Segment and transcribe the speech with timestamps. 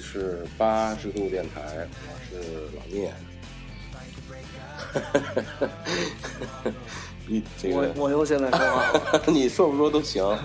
[0.00, 2.40] 里是八十度电台，我是
[2.74, 3.12] 老聂。
[7.28, 9.22] 你这我个，我又现在说话了。
[9.28, 10.40] 你说不说都行 啊。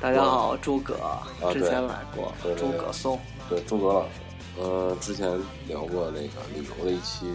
[0.00, 0.96] 大家好，诸葛
[1.52, 3.16] 之前来过对，诸葛松。
[3.48, 4.08] 对，诸葛老师，
[4.58, 7.26] 呃，之前聊过那个旅游的一期，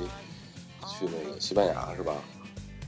[0.85, 2.15] 去那个西班牙是吧？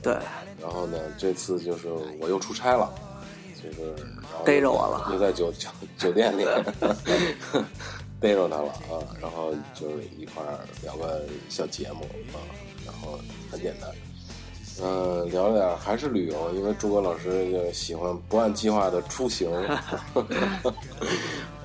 [0.02, 0.12] 对，
[0.60, 1.88] 然后呢，这次就是
[2.20, 2.92] 我又出差了，
[3.56, 3.94] 就是
[4.44, 6.44] 逮着我了又在酒酒酒店里
[8.20, 12.42] 逮着他了啊，然后就是一块儿聊个小节目啊，
[12.84, 13.18] 然后
[13.50, 13.88] 很简单，
[14.82, 19.48] 嗯、聊了点还是旅游，因为诸葛老师就喜欢不按计划的出行，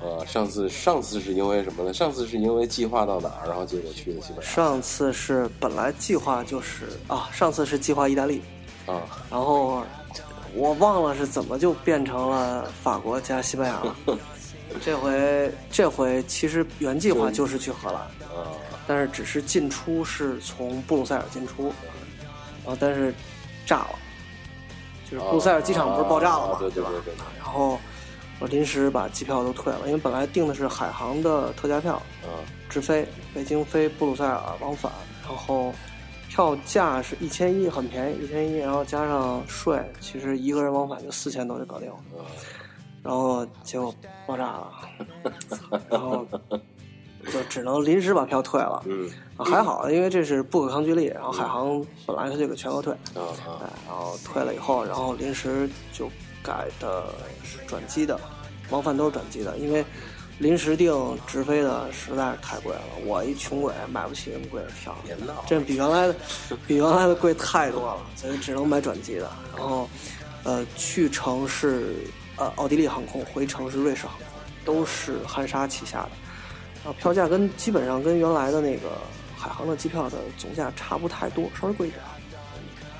[0.00, 1.92] 呃，上次上次是因为什么呢？
[1.92, 8.42] 上次是因为计划到哪儿，然后结果去了西班牙上次是本来计划就是啊，上次是计划意大利，
[8.86, 9.82] 啊，然后
[10.54, 13.96] 我忘了是怎么就变成了法国加西班牙了。
[14.82, 18.50] 这回这回其实原计划就是去荷兰，啊
[18.86, 21.68] 但是只是进出是从布鲁塞尔进出，
[22.66, 23.14] 啊，但是
[23.66, 23.98] 炸了，
[25.10, 26.54] 就是布鲁塞尔机场不是爆炸了吗？
[26.54, 26.90] 啊对对吧？
[26.90, 27.78] 对对对然后
[28.40, 34.90] 我临时把机票都退了，因为本来订的是海航的特价票，啊直飞北京飞布鲁塞尔往返，
[35.22, 35.72] 然后
[36.28, 41.96] 票价是一千一，很便宜，一千一，然后加上税，其实一个人往返就四千多就搞定了。
[42.18, 42.26] 啊
[43.04, 43.94] 然后结果
[44.26, 44.72] 爆炸了，
[45.90, 46.26] 然后
[47.32, 48.82] 就只能临时把票退了。
[48.86, 49.10] 嗯。
[49.36, 53.34] 啊还好，因为这是不可抗拒力，然后海航本来它就给全额退，啊
[53.86, 56.08] 然后退了以后，然后临时就
[56.40, 57.06] 改的
[57.66, 58.16] 转机的，
[58.70, 59.84] 往返都是转机的，因为
[60.38, 60.94] 临时订
[61.26, 64.94] 直飞的实在是太贵了，我一穷鬼买不起那么贵的票，
[65.48, 66.14] 这比原来的
[66.68, 69.28] 比原来的贵太多了，所以只能买转机的。
[69.56, 69.88] 然后，
[70.44, 71.96] 呃，去程是
[72.36, 74.26] 呃奥地利航空，回程是瑞士航空，
[74.64, 76.10] 都是汉莎旗下的。
[76.84, 78.90] 然后票价跟基本上跟原来的那个
[79.36, 82.02] 海航的机票的总价差不太多，稍微贵一点。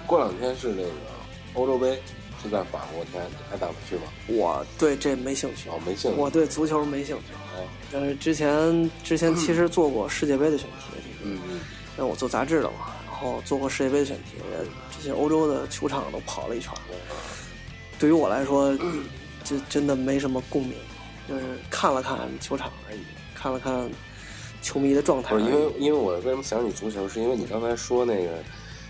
[0.06, 0.90] 过两天是那个
[1.54, 2.00] 欧洲杯，
[2.42, 4.02] 是在法国，你还你还打算去吗？
[4.26, 6.16] 我对这没兴趣，哦，没兴趣。
[6.18, 7.32] 我对足球没兴趣。
[7.56, 11.60] 哦，但是之前之前其实做过世界杯的选题，嗯嗯，
[11.96, 14.36] 因为我做杂志的嘛，然后做过世界杯的选题，
[14.96, 16.78] 这些欧洲的球场都跑了一圈儿。
[17.98, 18.76] 对于我来说，
[19.44, 20.72] 这真的没什么共鸣，
[21.28, 23.00] 就是看了看球场而已，
[23.34, 23.88] 看了看
[24.62, 25.44] 球迷的状态不是。
[25.44, 28.30] 因为因为我为什么想起足球，是因为你刚才说那个，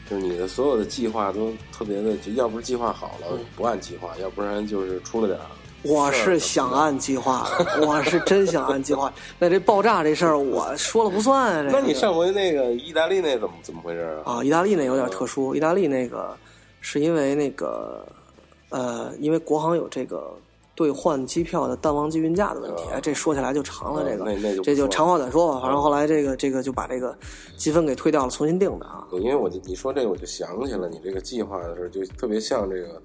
[0.08, 5.44] 就是你的所有的计划都特别的，就要不是计划好了不按计划，要不然就是出了点儿
[5.82, 7.46] 我是想按计划，
[7.82, 9.12] 我是真想按计划。
[9.38, 11.62] 那这爆炸这事儿，我说了不算啊。
[11.68, 14.36] 这个那你上回那个意大利那怎么怎么回事啊？
[14.36, 16.34] 啊，意大利那有点特殊，意大利那个
[16.80, 18.02] 是因为那个
[18.70, 20.34] 呃，因为国航有这个
[20.74, 25.60] 兑换机票的淡旺季运价的问题，哎，这说起来就长了，这个这就长话短说吧。
[25.60, 27.16] 反正后来这个这个就把这个
[27.56, 29.06] 积分给退掉了，重新定的啊。
[29.10, 33.00] 对，因为我就你说这个，我就想起了你这个计划的时候，就特别像这个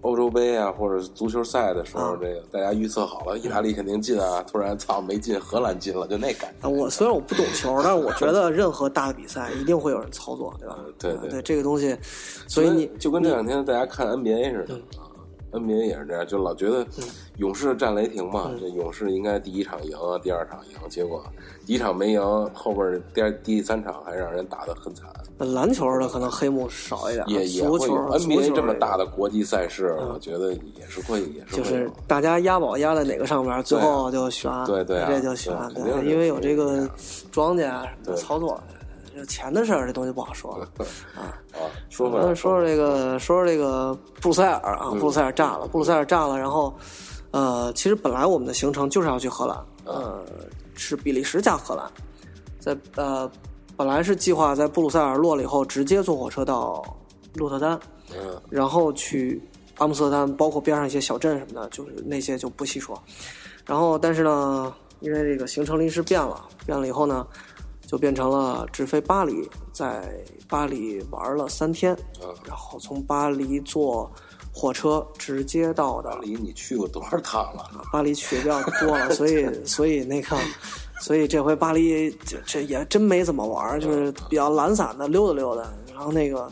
[0.00, 6.66] 欧洲杯啊，或者是足球赛的时候，啊这个大家预测好了，意大利肯定进啊，突然操没进，荷兰进了，就那感觉。
[6.66, 10.78] 啊，我虽然我不懂球，但是我觉得任何大的比赛一定会有人操作，对吧？
[10.98, 11.94] 对对啊对这个东西，
[12.48, 15.04] 所以你就跟这两天大家看 NBA 似的啊
[15.58, 16.86] ，NBA 也是这样，就老觉得
[17.36, 21.22] 勇士战雷霆嘛，这勇士应该第一场赢啊，第二场赢，结果
[21.66, 25.06] 第一场没赢，后边第二、第三场还让人打得很惨。
[25.38, 31.90] 篮球的可能黑幕少一点，也也足球 NBA 这么大的国际赛事，我觉得也是会，也是就是。
[32.06, 36.88] 大家押宝押在哪个上边，最后就悬，对对啊这就悬，对肯定是因为有这这个
[37.32, 38.58] 庄家啊什么的操作，
[39.16, 40.68] 这钱的事儿，这东西不好说了。
[41.16, 41.34] 啊，
[41.88, 46.74] 说回来说说这个，说说这个布鲁塞尔啊，嗯布鲁塞尔炸了，布鲁塞尔炸了，然后，
[47.30, 50.24] 呃，其实本来我们的行程就是要去荷兰，呃，
[50.74, 51.90] 是比利时加荷兰，
[52.60, 53.30] 在呃，
[53.76, 56.84] 本来是计划在布鲁塞尔落了以后，直接坐火车到
[57.34, 57.78] 鹿特丹，
[58.14, 59.42] 嗯然后去
[59.78, 63.00] 阿姆斯特丹，包括边上一些小镇什么的，就是那些就不细说。
[63.66, 67.26] 然后，但是呢，因为这个行程临时变了，变了以后呢，
[67.86, 70.12] 就变成了直飞巴黎，在
[70.48, 74.10] 巴黎玩了三天，嗯然后从巴黎坐
[74.52, 77.70] 火车直接到的巴黎你去过多少趟了？
[77.92, 80.36] 巴黎去的比较多了，所以 所以那个，
[81.00, 85.62] 所以这回巴黎这这也真没怎么玩，就是比较懒散的溜达溜达。
[85.94, 86.50] 然后那个，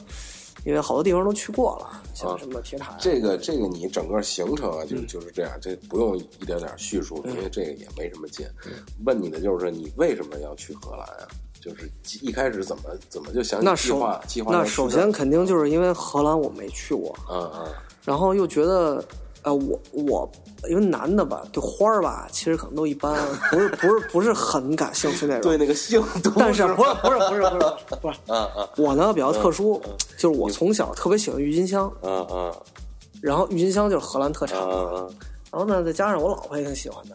[0.64, 5.06] 因为好多地方都去过了，像什么铁塔，这个这个你整个行程啊，就嗯。
[5.06, 8.46] 就是这样，这不用一点点叙述，因为这个也没什么劲。
[9.05, 11.28] 问你的就是你为什么要去荷兰啊？
[11.61, 11.90] 就是
[12.20, 17.72] 一开始怎么怎么就想计划计划那首先肯定就是因为荷兰我没去过，嗯嗯。
[18.05, 19.02] 然后又觉得，
[19.44, 20.31] 呃，我我
[20.69, 23.14] 因为男的吧，对花儿吧，其实可能都一般，
[23.50, 25.43] 不是不是不是很感兴趣那种。
[25.49, 29.81] 对那个性都但是不是不是不是不是不是，啊啊 我呢比较特殊，
[30.17, 32.55] 就是我从小特别喜欢郁金香，嗯嗯
[33.20, 37.14] 然后郁金香就是荷兰特产然后呢再加上我老婆也挺喜欢的。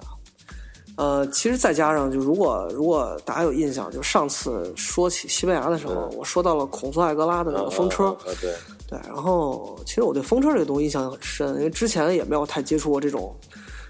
[0.96, 8.54] 呃，其实再加上，就如果如果大家有印象，就上次说起西班牙的时候，我说到了孔苏艾格拉的那个风车，啊对
[8.90, 13.36] 对，然后其实我对风车这个东西印象很深，因为之前也没有太接触过这种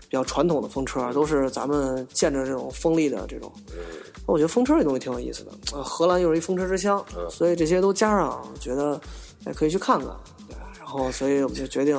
[0.10, 3.50] 比较传统的风车，都是咱们见着这种风力的这种。
[4.26, 9.00] 我觉得风车这东西挺有意思的，啊，荷兰又是一风车之乡，所以这些都加上，觉得
[9.46, 10.10] 哎可以去看看。
[10.90, 11.96] 对，然后所以我们就决定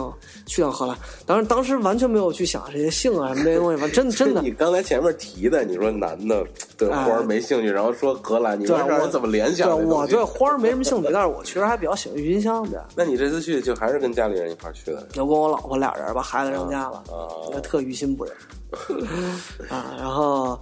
[0.46, 0.96] 去趟荷兰。
[1.24, 6.44] 当然，当时完全没有去想这些性啊什么这些东西，反正真 真的你刚才前面提的，你说男的
[6.76, 9.70] 对花儿没兴趣，然后说荷兰，你让人怎么联想？
[9.86, 12.68] 我对花儿没什么兴趣，但是我确实还比较喜欢郁金香。
[12.70, 15.06] 的，那你这次去就还是跟家里人一块儿去的？
[15.12, 18.34] 就跟我老婆俩人把孩子扔家了，啊我特于心不忍
[19.70, 19.94] 啊。
[19.98, 20.58] 然后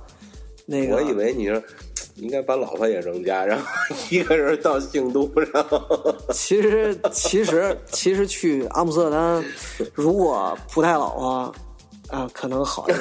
[0.66, 1.62] 那个，我以为你说
[2.18, 3.64] 应该把老婆也扔家，然后
[4.10, 5.80] 一个人到性都，然后
[6.32, 9.44] 其实其实其实去阿姆斯特丹，
[9.94, 11.54] 如果不带老婆。
[12.10, 13.00] 啊，可能好一点，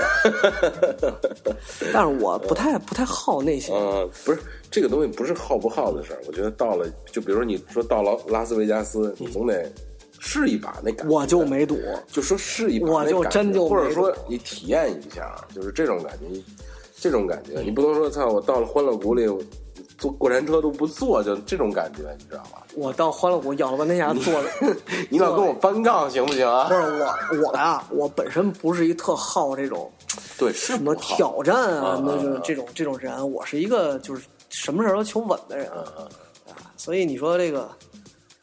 [1.93, 3.71] 但是我不太不太好那些。
[3.71, 6.19] 呃，不是这个东西不是好不好的事儿。
[6.27, 9.71] 我觉得到了，就比如说你说到了拉斯维加斯，你总得
[10.19, 11.15] 试一把那感觉。
[11.15, 11.79] 我就没赌，
[12.11, 16.43] 就说试一把我就真就或者说你体验一下，就是这种感觉，你
[16.99, 19.39] 这种感觉，你不能说操，我到了欢乐谷里，我
[19.97, 22.63] 坐过山车都不坐，就这种感觉，你知道吧？
[22.75, 24.49] 我到欢乐谷咬了半天牙坐着，
[25.09, 26.73] 你老跟我搬杠行不行啊不？
[26.73, 26.81] 是
[27.41, 29.91] 我我呀，我本身不是一特好这种
[30.37, 36.03] 对，是什么挑战啊啊，那啊啊种这种这种人，我是一个就是什么事儿都求稳的人嗯嗯
[36.51, 37.69] 啊，所以你说这个。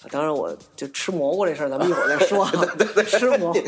[0.04, 2.52] 啊当然，我就吃蘑菇这事儿，咱们一会儿再说啊。
[3.08, 3.58] 吃蘑菇，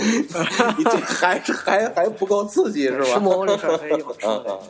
[0.76, 3.06] 你这还是还还不够刺激是吧？
[3.14, 4.60] 吃蘑菇这事儿可以一会儿说。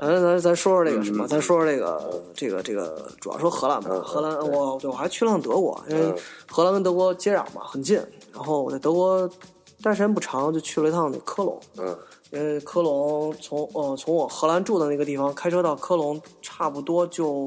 [0.00, 1.24] 咱咱咱说说这个什么？
[1.24, 3.90] 嗯咱说说这个这个这个，主要说荷兰吧。
[3.92, 6.16] 嗯荷兰，我对我还去了趟德国，因为嗯
[6.50, 7.96] 荷兰跟德国接壤嘛，很近。
[8.32, 9.28] 然后我在德国
[9.82, 11.60] 待时间不长，就去了一趟那科隆。
[11.78, 11.96] 嗯
[12.30, 17.46] 因为科隆从呃从我荷兰住的那个地方开车到科隆差不多就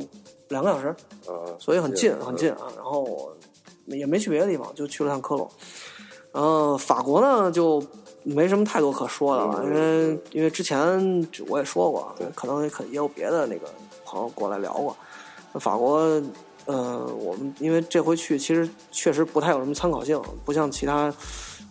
[0.50, 0.96] 两个小时，
[1.30, 2.68] 嗯，所以很近嗯很近啊。
[2.76, 3.36] 然后我
[3.88, 5.50] 也没去别的地方，就去了趟科隆。
[6.32, 7.82] 然后法国呢就
[8.24, 13.68] 没什么太多可说的了，因为因为之前我也说过，可能可也有别的那个
[14.04, 14.96] 朋友过来聊过。
[15.60, 16.00] 法国，
[16.66, 21.10] 呃，我们因为这回去其实确实不太有什么参考性，不像其他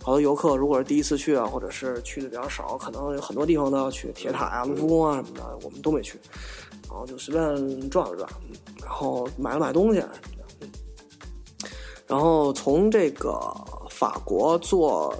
[0.03, 6.19] 好多游客，如果是第一次去啊，或者是去的比较少，可能有很多地方都要去，铁塔啊、卢浮宫啊什么的，我们都没去，
[6.95, 10.01] 然后就随便转了转，嗯然后买了买东西
[12.07, 13.37] 然后从这个
[13.91, 15.13] 法国坐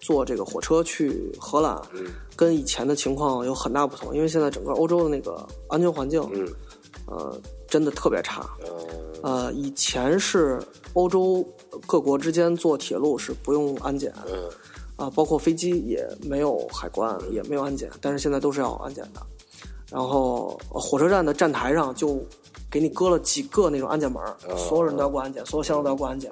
[0.00, 6.48] 坐这个火车去荷兰，嗯跟以前的情况有很大不同，因为现在整个欧洲的那个安全环境，嗯
[7.06, 7.38] 呃，
[7.68, 8.48] 真的特别差。
[8.62, 8.68] 呃
[9.22, 10.58] 呃，以前是
[10.94, 11.46] 欧洲
[11.86, 14.48] 各国之间坐铁路是不用安检，嗯
[14.96, 19.20] 啊，包括飞机也没有海关，也没有安检，但是现在都是要安检的。
[19.90, 22.20] 然后呃火车站的站台上就
[22.70, 26.30] 给你搁了几个那种安检门儿，所有人都要过安检，所有箱子都要过安检。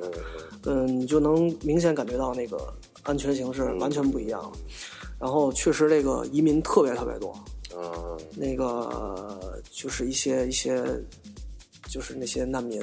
[0.65, 4.53] 嗯，你就能明显感觉到那个安全形势完全不一样了。
[5.19, 7.33] 然后确实这个移民特别特别多，
[7.77, 9.39] 嗯那个
[9.71, 10.85] 就是一些一些
[11.89, 12.83] 就是那些难民，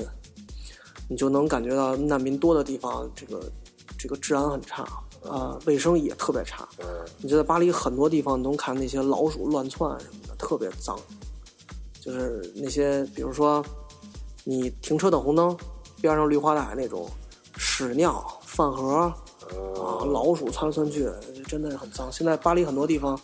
[1.09, 3.51] 你就能感觉到难民多的地方，这个
[3.97, 4.87] 这个治安很差
[5.23, 6.67] 啊、卫生也特别差。
[6.79, 6.85] 嗯
[7.19, 10.99] 你就在巴黎很多地方，你能看那些老鼠乱窜什么的，特别脏。
[11.99, 13.63] 就是那些，比如说
[14.43, 15.55] 你停车等红灯，
[16.01, 17.07] 边上绿化带那种
[17.57, 19.13] 屎尿饭盒
[19.79, 21.07] 啊，老鼠窜来窜去，
[21.47, 22.11] 真的是很脏。
[22.11, 23.19] 现在巴黎很多地方，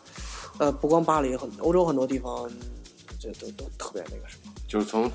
[0.60, 2.48] 呃，不光巴黎，很欧洲很多地方，
[3.20, 4.54] 这都都特别那个什么。
[4.68, 5.10] 就是从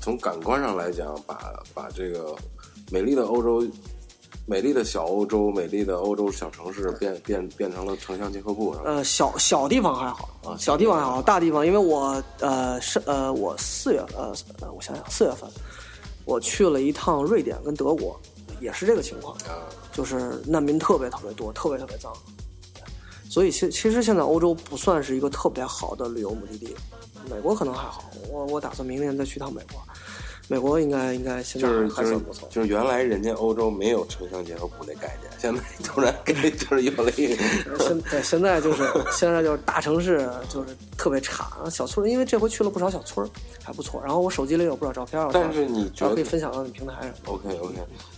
[0.00, 2.36] 从感官上来讲，把把这个
[2.92, 3.66] 美丽的欧洲、
[4.48, 15.46] 美丽的小欧洲、美丽的欧洲小城市变变变成了城乡结合部，呃，小小地方还好啊小地方还好，大地方，因为我呃是呃我四月呃呃我想想四月份，
[16.24, 18.18] 我去了一趟瑞典跟德国，
[18.58, 22.10] 也是这个情况，啊，就是难民特别特别多，特别特别脏。
[23.28, 26.74] 所以其其实现在欧洲不算是一个特别好的旅游目的地，
[27.30, 28.02] 美国可能还好。
[28.30, 29.82] 我我打算明年再去趟美国，
[30.50, 32.48] 美国应该应该现在就是就是还算不错。
[32.50, 37.36] 就是原来人家欧洲没有城乡结合部那概念，现在 突然给就是有了一个，
[37.78, 43.30] 现对现在就是现在就是大城市就是特别差，小村儿因为这回去了不少小村儿，
[43.62, 44.00] 还不错。
[44.02, 47.12] 然后我手机里有不少照片，但是你觉得可以分享到你平台上。
[47.26, 47.74] OK OK，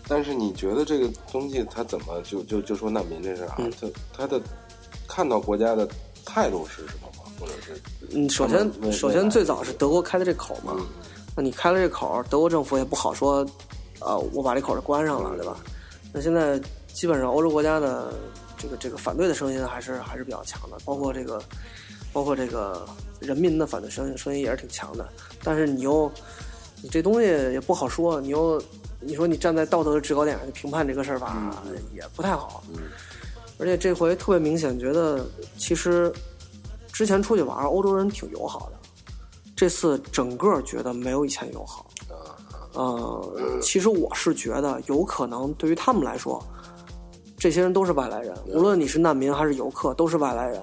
[0.06, 4.40] 但是你觉得这个东西它怎么就就就说难民这事儿啊，嗯它它的
[5.08, 5.88] 看到国家的
[6.24, 7.30] 态度是什么吗？
[7.40, 7.80] 或者是
[8.12, 10.86] 嗯，首先首先最早是德国开的这口嘛，嗯
[11.36, 13.46] 那你开了这口，德国政府也不好说，
[14.00, 15.56] 呃，我把这口就关上了，对吧？
[16.12, 18.12] 那现在基本上欧洲国家的
[18.56, 21.42] 这个这个反对的声音还是还是比较强的，包括这个
[22.12, 22.86] 包括这个
[23.20, 25.08] 人民的反对声音声音也是挺强的。
[25.42, 26.10] 但是你又
[26.82, 28.60] 你这东西也不好说，你又
[28.98, 31.62] 你说你站在道德的制高点上去评判这个事儿吧，
[31.94, 32.62] 也不太好。
[32.74, 32.82] 嗯
[33.58, 35.22] 而且这回特别明显，觉得
[35.58, 36.10] 其实
[36.90, 38.78] 之前出去玩，欧洲人挺友好的，
[39.60, 41.84] 这次整个觉得没有以前友好。
[42.72, 46.42] 呃，其实我是觉得有可能对于他们来说，
[47.36, 50.62] 这些人都是外来人，无论你是难民还是游客，都是外来人。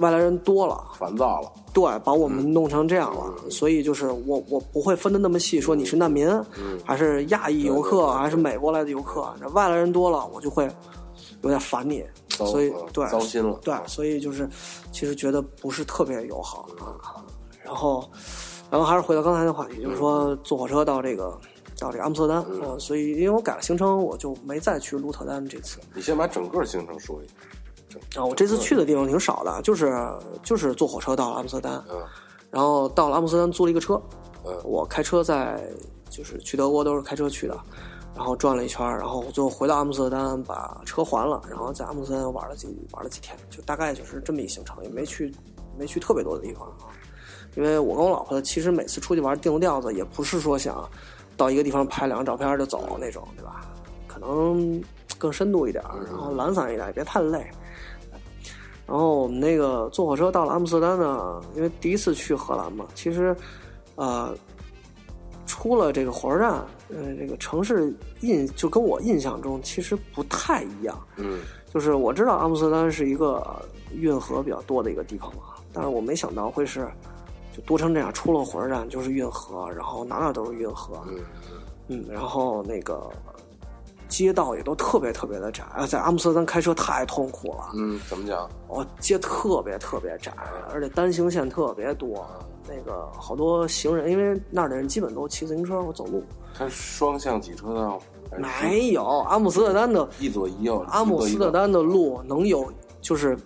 [0.00, 1.50] 外来人多了，烦躁了？
[1.72, 6.28] 对，把我们弄成这样了，所以就是我我不会分的那么细，说你是难民，
[6.84, 10.70] 还是亚裔游客，还是美国来的游客，这外来人多了，我就会
[11.40, 13.58] 有点烦你，所以嗯对糟心了。
[13.62, 14.46] 对，所以就是
[14.92, 17.23] 其实觉得不是特别友好啊。
[17.64, 18.08] 然后，
[18.70, 21.36] 然后还是回到刚才的话题，就是说坐火车到这个
[21.78, 25.80] 到这个阿姆斯特丹，嗯，所以因为我改了行程，我就没再去鹿特丹这次。
[25.94, 27.34] 你先把整个行程说一下。
[28.20, 29.96] 啊，我这次去的地方挺少的，就是
[30.42, 32.02] 就是坐火车到了阿姆斯特丹，嗯
[32.50, 34.00] 然后到了阿姆斯特丹租了一个车，
[34.44, 35.62] 嗯我开车在
[36.10, 37.58] 就是去德国都是开车去的，
[38.14, 45.32] 然后转了一圈儿，然后我就回到阿姆斯特丹把车还了，然后在阿姆斯特丹玩了几玩了几天，就大概就是这么一行程，也没去
[45.78, 46.90] 没去特别多的地方啊。
[47.56, 50.88] 因为我跟我老婆其实每次出去玩定个调子，也不是说想
[51.36, 53.66] 到一个地方拍两张照片就走那种，对吧？
[54.06, 54.82] 可能
[55.18, 57.44] 更深度一点，然后懒散一点，也别太累。
[58.86, 63.34] 然后我们那个坐火车到了阿姆斯特丹呢，因为第一次去荷兰嘛，其实，
[63.94, 64.36] 呃，
[65.46, 66.50] 出了这个火车站，
[66.90, 70.98] 呃，这个城市印就跟我印象中其实不太一样。
[71.16, 71.40] 嗯
[71.72, 73.44] 就是我知道阿姆斯特丹是一个
[73.92, 75.42] 运河比较多的一个地方嘛，
[75.72, 76.86] 但是我没想到会是
[77.54, 81.18] 就多成这样，出了火车站就是运河，然后哪哪都是运河，嗯
[81.88, 83.08] 嗯，然后那个
[84.08, 87.70] 街道也都特别特别的窄，啊，在阿姆斯特丹开车太痛苦了。
[87.74, 88.48] 嗯，怎么讲？
[88.68, 90.32] 哦，街特别特别窄，
[90.72, 92.26] 而且单行线特别多。
[92.66, 96.24] 那个好多行人，因为那儿的人基本都骑自行车或走路。
[96.56, 98.00] 它双向几车道？
[98.38, 100.82] 没有，阿姆斯特丹的一左一右。
[100.88, 103.38] 阿姆斯特丹的路能有就是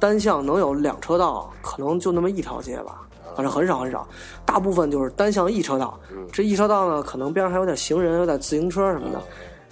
[0.00, 4.06] 单向能有两车道，可能就那么一条街吧，反正很少很少，
[4.44, 5.98] 大部分就是单向一车道。
[6.10, 9.22] 嗯这一车道呢，可能边上还有点行人，有点自行车什么的，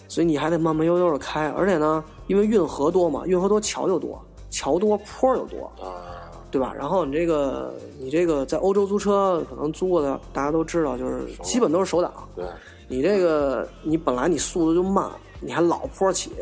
[0.09, 1.49] 所以你还得慢慢悠悠的开。
[1.51, 6.75] 而且呢，因为运河多嘛，运河多桥就多，桥多坡就多，啊，对吧？
[6.77, 12.13] 然后你这个你这个在欧洲租车，可能租过的大家都知道，就是基本都是手挡。
[12.35, 12.45] 对，
[12.89, 15.09] 你这个你本来你速度就慢，
[15.41, 16.33] 你还老坡起，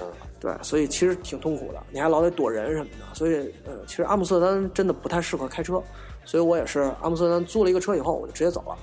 [0.00, 0.06] 嗯
[0.40, 3.14] 对，所以其实挺痛苦的，你还老得躲人什么的。
[3.14, 5.82] 所以呃，其实阿姆斯特丹真的不太适合开车，
[6.24, 8.76] 所以我也是阿姆斯特丹租了一个车以后，我就直接走了，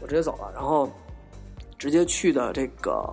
[0.00, 0.88] 我直接走了，然后
[1.78, 3.04] 直接去的这个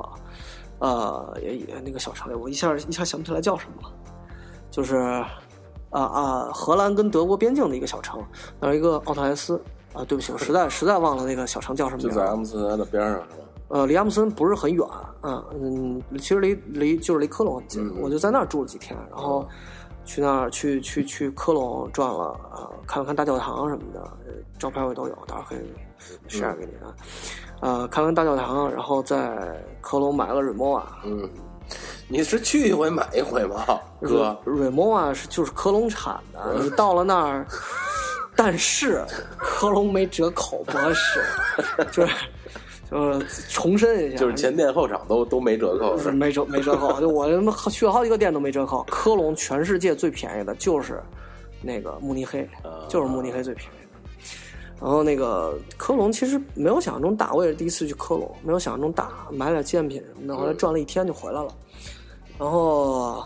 [0.80, 3.94] 呃也也那个小城里，我一下一下想不起来叫什么了，
[4.70, 4.98] 就是
[5.90, 8.24] 啊啊荷兰跟德国边境的一个小城，
[8.60, 9.62] 那是一个奥特莱斯
[9.94, 12.24] 啊，对不起，我实在实在忘了那个小城叫什么就在。
[12.26, 13.28] 阿姆斯特丹的边上是吧？
[13.70, 14.86] 呃，离阿姆斯特丹不是很远，
[15.24, 19.48] 嗯嗯，其实离离就是离科隆很近，嗯我就在那儿住了几天，然后
[20.04, 25.60] 去那儿去去去科隆转了，呃，看了看大教堂什么的，呃照片我都有，到时候可以
[26.30, 26.94] share 给你啊。
[27.62, 31.30] 呃，看完大教堂，然后在科隆买了 Rimowa，嗯，
[32.08, 33.64] 你是去一回买一回吗，
[34.02, 37.46] 哥？Rimowa 是就是科隆产的，你到了那儿，
[38.36, 39.06] 但是
[39.38, 41.24] 科隆没折扣，不合适，
[41.92, 42.14] 就是
[42.92, 48.84] 就是重申一下，就是前店后厂都都没折扣，是没折 没折扣，就我他妈去了好几个店都没折扣。
[48.90, 51.02] 科隆全世界最便宜的就是
[51.62, 52.48] 那个慕尼黑，
[52.90, 54.00] 就是慕尼黑最便宜的。
[54.82, 61.48] 然后那个科隆其实没有想象中大，我也是第一次去科隆，没有想象中大，买点纪念品什么的，后来转了一天就回来了。
[62.38, 63.24] 然后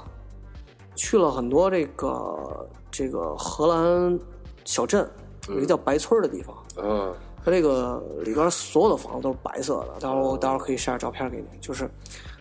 [0.96, 4.20] 去了很多这个这个荷兰
[4.66, 5.10] 小镇，
[5.48, 7.14] 有一个叫白村儿的地方，嗯，
[7.46, 11.46] 它这个里边所有的房子都是白色的，到时候到时候可以晒照片给你。
[11.62, 11.88] 就是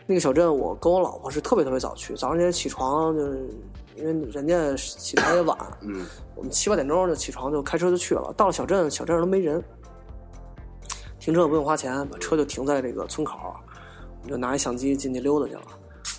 [0.06, 3.46] 那个小镇，我跟我老婆是特别特别早去，早上起来起床就是
[3.96, 8.32] 因为人家起床也晚，嗯，我们七八点钟就起床就开车就去了。
[8.34, 9.62] 到了小镇，小镇上都没人，
[11.20, 15.62] 停车也不用花钱，把车就停在这个村口，我们就拿一相机进去溜达去了。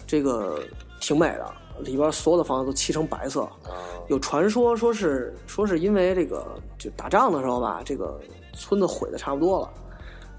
[0.06, 0.60] 这个
[1.02, 3.42] 挺美的，里边所有的房子都漆成白色。
[3.42, 3.74] 啊，
[4.08, 6.46] 有传说说是说是因为这个
[6.78, 8.20] 就打仗的时候吧，这个
[8.56, 9.70] 村子毁的差不多了，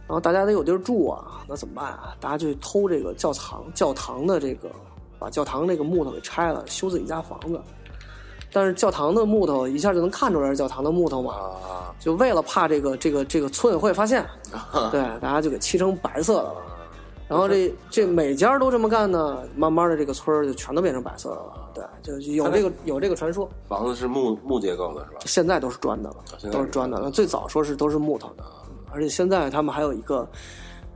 [0.09, 2.17] 然后大家得有地儿住啊，那怎么办啊？
[2.19, 4.69] 大家就去偷这个教堂教堂的这个，
[5.19, 7.61] 把教堂这个木头给拆了，修自己家房子。
[8.53, 14.25] 但是教堂的木头一下就能看出来是教堂的木头嘛，啊，就为了怕这个这个这个村委会发现，
[14.91, 16.55] 对，大家就给漆成白色的了。
[17.29, 21.66] 然后这这每家都这么干呢，慢慢的这个村儿就全都变成白色的了。
[21.77, 23.49] 对，就有这个有这个传说。
[23.69, 25.21] 房子是木木结构的是吧？
[25.27, 26.17] 现在都是砖的了
[26.51, 26.99] 都是砖的。
[27.03, 28.45] 那最早说是都是木头的，
[28.91, 30.29] 而且现在他们还有一个，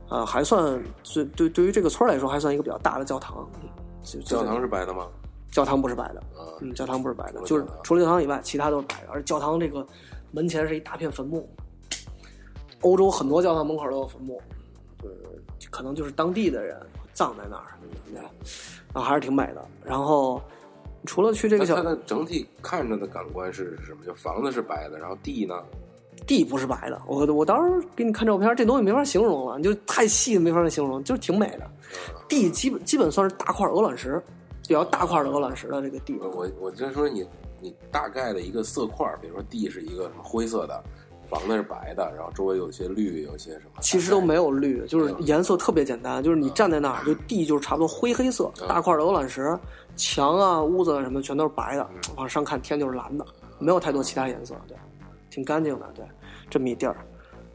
[0.09, 0.81] 呃，还算
[1.13, 3.47] 对对对于这个村儿来说还算一个比较大的教堂。
[4.25, 5.07] 教堂是白的吗？
[5.51, 9.11] 教堂不是白的，啊，嗯，教堂不是白的，就是除了教堂以外，其他都是白的。
[9.11, 9.85] 而教堂这个
[10.31, 11.47] 门前是一大片坟墓，
[12.81, 14.41] 欧洲很多教堂门口都有坟墓，
[15.03, 16.79] 就是可能就是当地的人
[17.13, 17.77] 葬在那儿，
[18.11, 18.21] 对，
[18.93, 19.63] 然后还是挺美的。
[19.83, 20.41] 然后
[21.05, 24.05] 除了去这个小那它的整体看着的感官是什么？
[24.05, 25.55] 就房子是白的，然后地呢？
[26.27, 31.67] 地不是白的，我我到时候给你看照片，这东西没法形容了，你就太细没法形容，就是挺美的。
[32.27, 34.21] 地基本基本算是大块鹅卵石，
[34.67, 36.15] 比较大块的鹅卵石的这个地。
[36.21, 37.25] 我我我就说你
[37.59, 40.83] 你大概的一个色块，比如说地是一个什么灰色的，
[41.27, 49.57] 房子是白的，然后周围有些绿，有些什么，其实都没有绿，就是颜色特别简单，就是你站在那儿，就地就是差不多灰黑色，大块的鹅卵石，
[49.95, 53.25] 墙啊、屋子啊什么全都是白的，往上看天就是蓝的，
[53.59, 54.75] 没有太多其他颜色，对，
[55.29, 56.05] 挺干净的，对，
[56.49, 56.95] 这么一地儿。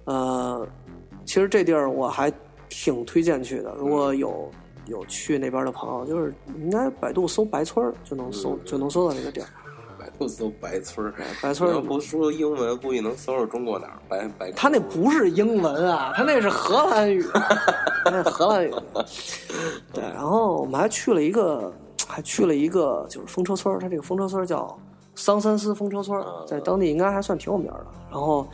[0.05, 0.67] 呃，
[1.25, 2.33] 其实这地儿我还
[2.69, 4.51] 挺推荐去的，如果有
[4.87, 9.47] 有去那边的朋友，就是应该百度搜白村儿就能搜就能搜到这个地儿。
[9.99, 14.53] 百度搜白村儿，白村儿要不说英文，估计能搜着中国哪儿白白。
[14.53, 17.27] 他那不是英文啊，他那是荷兰语，
[18.05, 18.73] 那是荷兰语。
[19.93, 21.73] 对，然后我们还去了一个，
[22.09, 24.77] 还去了一个就是风车村儿，它这个风车村儿叫
[25.15, 27.87] 桑三斯风车村儿，在当地应该还算挺有名儿的。
[28.11, 28.47] 然后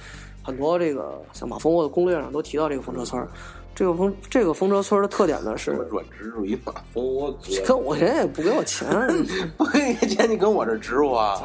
[0.42, 3.28] 很多这个像马蜂窝的攻略上都提到这个风车村儿。
[3.74, 8.86] 这个风这个风车村儿的特点呢是，软植入一马蜂窝哥，跟我人家也不给我钱，
[9.56, 11.42] 不给你钱，你跟我这植入啊？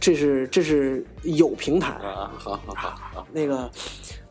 [0.00, 3.68] 这是这是有平台啊，好好好好，那个，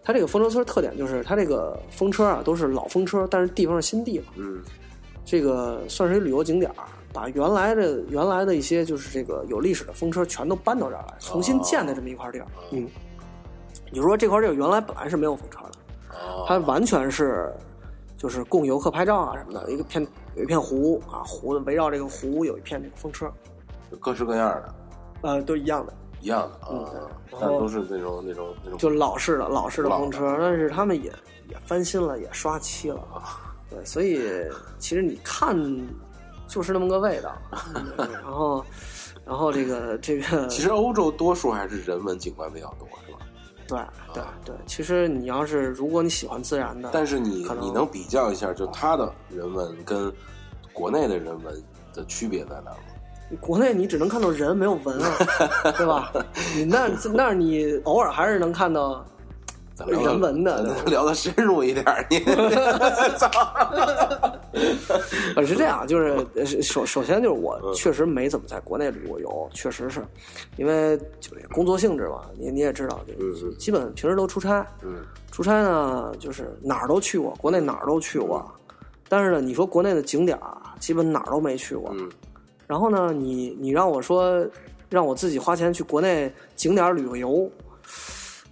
[0.02, 4.62] 它这个风车村特点就是它这个风车啊都是老风车，但是地方是新地方，嗯
[5.32, 12.48] 这个算是一旅游景点儿，把原来的原来的一些就是这个有历史的风车全都搬到这儿来，重新建的这么一块地儿。
[12.72, 12.86] 嗯，
[13.90, 15.72] 你就说这块地儿原来本来是没有风车的，
[16.10, 17.50] 哦，它完全是
[18.18, 23.32] 就是供游客拍照啊什么的，一个片有一片湖啊，湖围绕这个湖有一片这个风车，
[24.02, 24.74] 各式各样的，
[25.22, 25.94] 呃，都一样的。
[26.20, 31.10] 一样的啊，嗯但都是那种那种那种，就老式的老式的风车，但是他们也
[31.50, 33.02] 也翻新了，也刷漆了，
[33.72, 34.22] 对，所以
[34.78, 35.58] 其实你看
[36.48, 37.36] 就是那么个味道。
[37.74, 38.66] 嗯 然后，
[39.26, 43.20] 然后这个这个， 其实欧洲多数还是人文景观比较多，是吧？
[43.68, 43.80] 对
[44.14, 50.12] 对对，其实你要是如果你喜欢自然的，但是你能你能比较一下，就它的人文跟
[50.74, 53.38] 国内的人文的区别在哪儿吗？
[53.40, 55.18] 国内你只能看到人没有文啊，
[55.78, 56.12] 对吧？
[56.54, 59.06] 你那那你偶尔还是能看到
[59.88, 62.20] 人文的咱聊的 深入一点儿，你
[65.46, 67.74] 是这样，就是首首先就是我嗯。
[67.74, 70.04] 确实没怎么在国内旅过游，确实是，
[70.58, 74.98] 因为就是工作性质嘛，你你也知道，就基本平时都出差，嗯。
[75.32, 78.46] 出差呢就是哪儿都去过，国内哪儿都去过，
[79.08, 81.90] 但是呢，你说国内的景点儿，基本哪儿都没去过。
[81.94, 82.10] 嗯。
[82.68, 84.46] 然后呢，你你让我说
[84.90, 87.50] 让我自己花钱去国内景点儿旅个游，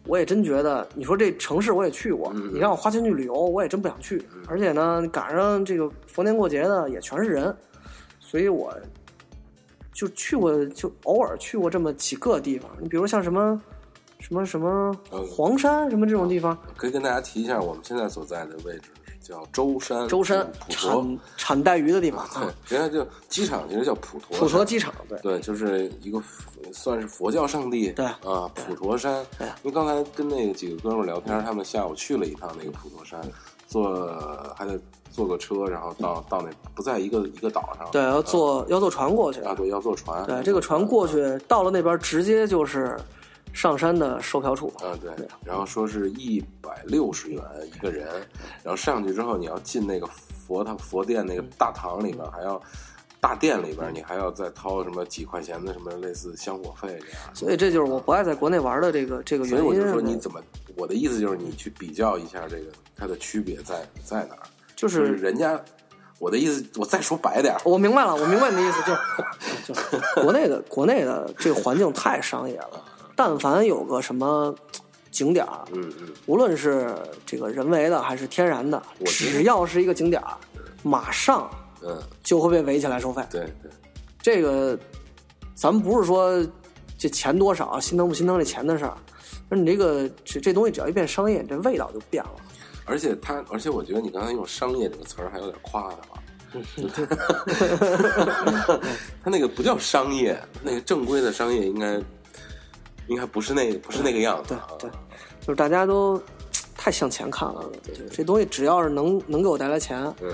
[0.05, 4.25] 我也真觉得，你说这城市我也去过，嗯你让我花钱去旅游，我也真不想去。
[4.47, 7.55] 而且呢，赶上这个逢年过节的也全是人，
[8.19, 8.73] 所以我
[9.91, 12.69] 就去过，就偶尔去过这么几个地方。
[12.81, 13.61] 你比如像什么
[14.19, 18.89] 什么什么嗯黄山什么这种地方，可以跟大家提一下，我们现在所在的位置
[19.29, 25.19] 叫舟山，舟山普陀，产产带鱼的地方， 对啊，人家就机场其实叫普陀，普陀机场，对。
[25.19, 26.19] 对，就是一个
[26.73, 29.23] 算是佛教圣地，对啊，普陀山。
[29.37, 33.21] 对因为刚才跟那个几个哥们聊天，他们下午去了一趟那个普陀山，
[33.67, 34.79] 坐还得
[35.11, 39.41] 坐个车，然后到到那不在一个一个岛上，对，要坐要坐船过去。
[39.41, 42.99] 啊，对，要坐船，对，这个船过去到了那边，直接就是
[43.53, 44.71] 上山的售票处。
[44.83, 47.41] 嗯，对，然后说是一百六十元
[47.73, 48.07] 一个人，
[48.63, 52.61] 然后上去之后你要进那个佛堂佛殿那个大堂里边，还要
[53.19, 57.35] 大殿里边，你还要再掏什么几块钱的什么类似香火费这样。
[57.35, 59.59] 所以这就是我不爱在国内玩的这个这个原因。
[59.59, 60.41] 所以我就说你怎么，
[60.75, 64.43] 我的意思就是你去比较一下这个它的区别在在哪儿，
[64.75, 65.59] 就就是是人家。
[66.21, 68.99] 我的意思，我再说白点儿，我明白了，我明白你的意思，就是
[69.63, 72.83] 就是国内的国内的这个环境太商业了，
[73.19, 74.55] 但凡有个什么
[75.11, 80.37] 景点儿，嗯嗯，无论是这个人为的还是天然的，只要是一个景点儿，
[80.83, 81.51] 马上
[81.81, 83.21] 嗯，就会被围起来收费。
[83.29, 83.69] 对对，
[84.21, 84.79] 这个
[85.53, 86.41] 咱们不是说
[86.97, 88.95] 这钱多少心疼不心疼这钱的事儿，
[89.49, 92.31] 那你这个这这东西只要一变商业，这味道就变了。
[92.85, 96.23] 而且他，而且我觉得你刚才用“商业”这个词儿还有点夸他了。
[99.21, 102.01] 他那个不叫商业，那个正规的商业应该
[103.09, 104.67] 应该不是那不是那个样子对啊。
[104.79, 104.89] 对，
[105.41, 106.21] 就是大家都
[106.75, 110.33] 太向前看了，就是这东西只要是能能给我带来钱，嗯，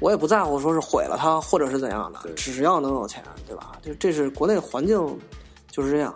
[0.00, 3.72] 我也不在乎说是毁了它或者是怎样的对，只要能有钱，对吧？
[3.80, 5.18] 就这是国内环境
[5.70, 6.14] 就是这样。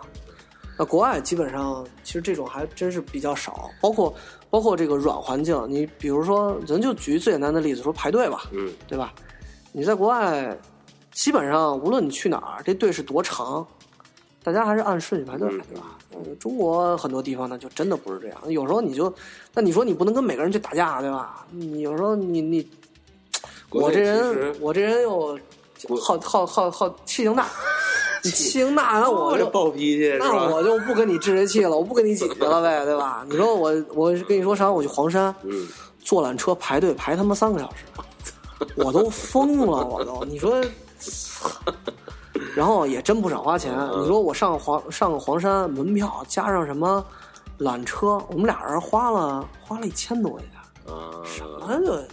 [0.77, 4.13] 那国外基本上其实这种还真是比较少，包括
[4.49, 9.13] 包括这个软环境，你比如说，咱就举最简单的例子说排队吧，嗯，对吧？
[9.71, 10.57] 你在国外，
[11.11, 13.65] 基本上无论你去哪儿，这队是多长，
[14.43, 15.97] 大家还是按顺序排队，嗯对吧？
[16.13, 18.37] 呃中国很多地方呢，就真的不是这样。
[18.47, 19.13] 有时候你就，
[19.53, 21.45] 那你说你不能跟每个人去打架，对吧？
[21.51, 22.67] 你有时候你你，
[23.69, 25.37] 我这人我这人又
[26.01, 27.47] 好好好好气性大，
[28.23, 30.33] 你气性大，那我就暴脾气那？
[30.53, 33.25] 我就不跟你置这气了，我不跟你挤 去了呗，对吧？
[33.29, 35.67] 你说我我跟你说上回我去黄山，嗯，
[36.03, 37.85] 坐缆车排队排他妈三个小时，
[38.75, 40.61] 我都疯了，我都你说，
[42.55, 43.73] 然后也真不少花钱。
[43.77, 44.01] 嗯。
[44.01, 47.05] 你说我上黄上个黄山门票加上什么
[47.59, 52.07] 缆车，我们俩人花了花了一千多块钱，啊，什么就哎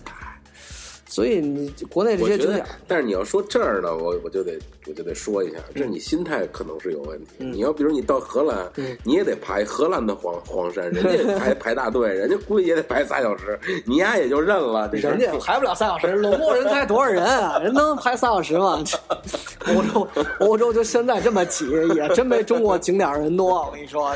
[1.18, 7.30] 所以你国内这些景点，，但是你要说这儿呢，我我就得我就得说一下，这是你心态可能是有问题。
[7.40, 14.88] 嗯你要比如你到荷兰，嗯你也得排荷兰的黄黄山，人家排 排大队，人家估计也得排仨小时，你丫也就认了。
[14.88, 17.58] 这人家排不了仨小时，冷漠人才多少人啊？
[17.58, 18.80] 人能排三小时吗？
[19.66, 23.66] 欧洲欧洲就现在这么挤，也真没中国景点人多。
[23.66, 24.14] 我跟你说，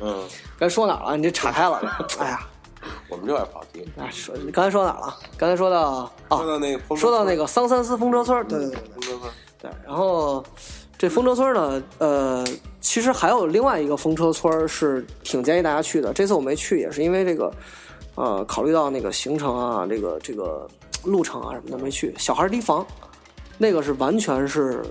[0.00, 0.22] 嗯，
[0.56, 1.16] 该说哪儿了？
[1.16, 1.80] 你这岔开了。
[2.20, 2.40] 哎呀，
[3.08, 3.86] 我们就爱跑题。
[3.96, 5.16] 啊，说你刚才说哪儿了？
[5.36, 9.70] 刚才说到啊，说到那个风车说到那个桑三斯风车村，对对对风车村，对。
[9.86, 10.44] 然后
[10.96, 12.44] 这风车村呢，呃，
[12.80, 16.12] 其实还有另外一个风车村是挺建议大家去的。
[16.12, 17.52] 这次我没去，也是因为这个，
[18.14, 20.66] 呃，考虑到那个行程啊，这个这个
[21.04, 22.14] 路程啊什么的没去。
[22.18, 22.86] 小孩堤防，
[23.58, 24.84] 那个是完全是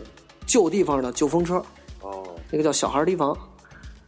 [0.46, 1.56] 旧地方的旧风车，
[2.02, 3.36] 哦，那个叫小孩堤防。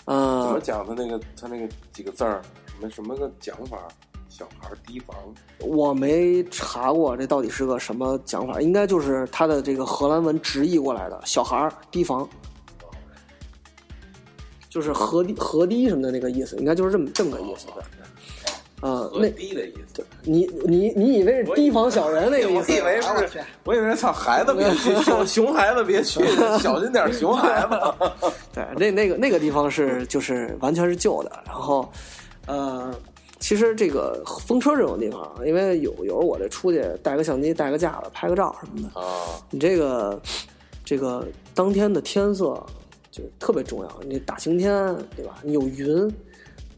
[0.06, 0.86] 怎呃么，讲？
[0.86, 2.39] 他那个他那个几个字儿，
[2.89, 3.78] 什么什么个讲法？
[4.28, 5.15] 小孩提防，
[5.60, 12.28] 我没查过这到底是个什么讲法，应该就是他的这个荷兰文直译过来的“小孩提防”，
[14.67, 17.74] 就是河堤河堤什么的那个意思，应该就是这么这么个意思的。
[18.82, 20.06] 呃，河那堤的意思。
[20.24, 22.74] 你你你以为是提防小人那个意思？
[22.74, 26.19] 我以为是哎我以为操孩子别去，熊 熊孩子别去，
[26.60, 28.32] 小心点熊孩子。
[28.54, 31.89] 对，那那个那个地方是就是完全是旧的，然后，
[32.48, 32.94] 呃，
[33.40, 39.04] 其实这个风车这种地方，因为有有时候我这出去带个相机、带个架子拍个照什么的，啊，
[39.50, 40.22] 你这个
[40.84, 42.62] 这个当天的天色
[43.12, 45.40] 就特别重要，你大晴天对吧？
[45.44, 46.14] 你有云，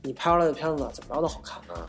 [0.02, 1.58] 你拍出来的片子怎么着都好看。
[1.76, 1.88] 啊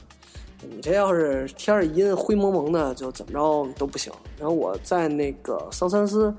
[0.60, 4.12] 你这要是天儿一阴灰蒙蒙的，就怎么着都不行。
[4.36, 6.34] 然后我在那个桑三斯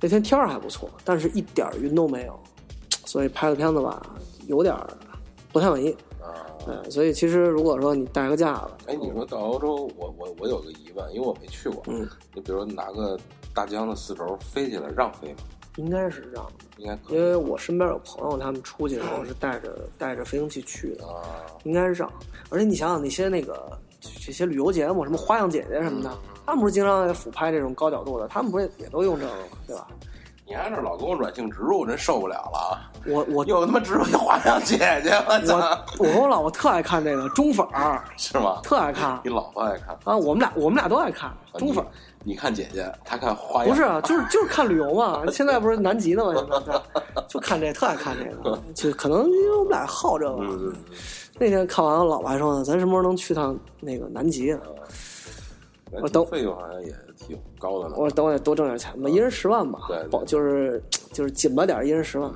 [0.00, 2.38] 那天天儿还不错，但是一点儿云都没有，
[3.04, 4.00] 所以拍的片子吧
[4.46, 4.86] 有点儿
[5.52, 5.96] 不太满意。
[6.26, 11.82] 啊，嗯，所以其实如果说你带个架子，哎，你说到欧洲，我我我有个疑问，因为我没去过。
[11.86, 13.18] 嗯，你比如拿个
[13.54, 15.38] 大疆的四轴飞起来，让飞吗？
[15.76, 16.52] 应该是让的。
[16.78, 21.22] 应该可以因为我身边有朋友，他们出去的时候是带着带着飞行器去的，啊。
[21.64, 22.10] 应该是让。
[22.50, 26.10] 而且你想想那些那个这些旅游节目，什么花样姐姐什么的，
[26.46, 29.38] 他们不是经常在俯拍这种高角度的，他们不是也都用这个吗？
[29.66, 29.88] 对吧？
[30.48, 32.90] 你还是老给我软性植入，真受不了了啊！
[33.06, 35.56] 我我 又他妈植入一花样姐姐，我操，
[35.98, 38.60] 我我和我老婆特爱看这个中粉儿， 是吗？
[38.62, 41.86] 特爱看你老婆爱看啊，我们俩我们俩都爱看中粉儿。
[42.22, 45.22] 你看姐姐，她看花样，不是啊，就是就是看旅游嘛。
[45.32, 46.34] 现在不是南极呢吗？
[46.64, 50.44] 现在 就看这，特爱看这个，就可能因为我们俩好这个吧。
[50.48, 50.76] 嗯，嗯
[51.38, 54.60] 那天看完，我老婆还说呢，咱什么时候能去趟那个南极啊？
[55.92, 56.92] 嗯，我等费用好像也
[57.26, 57.94] 挺高的呢。
[57.96, 62.32] 我说等我得多挣点钱吧，一人十万吧对对，保就是就是紧巴点，一人十万，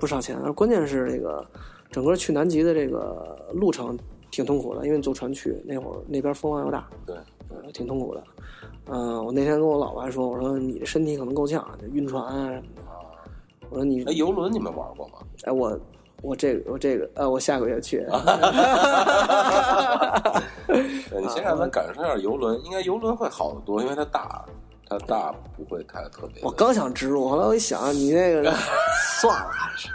[0.00, 0.40] 不少钱。
[0.54, 1.44] 关键是这个
[1.90, 3.98] 整个去南极的这个路程
[4.30, 7.16] 挺痛苦的，因为坐船去那会儿那边风浪又大，对，
[7.50, 8.24] 呃挺痛苦的。
[8.88, 12.82] 嗯、我那天跟我老婆还说，我说你这身体可能够呛，这晕船啊什么的。
[13.68, 15.18] 我说你哎，游轮你们玩过吗？
[15.42, 15.76] 哎，我
[16.22, 18.06] 我这个我这个呃，我下个月去。
[20.66, 24.44] 对你先让咱感受一下游轮，应该游轮会好得多，因为它大，
[24.88, 26.42] 它大不会太特别。
[26.42, 28.52] 我刚想植入，后来我一想，你那个
[29.20, 29.88] 算了，还是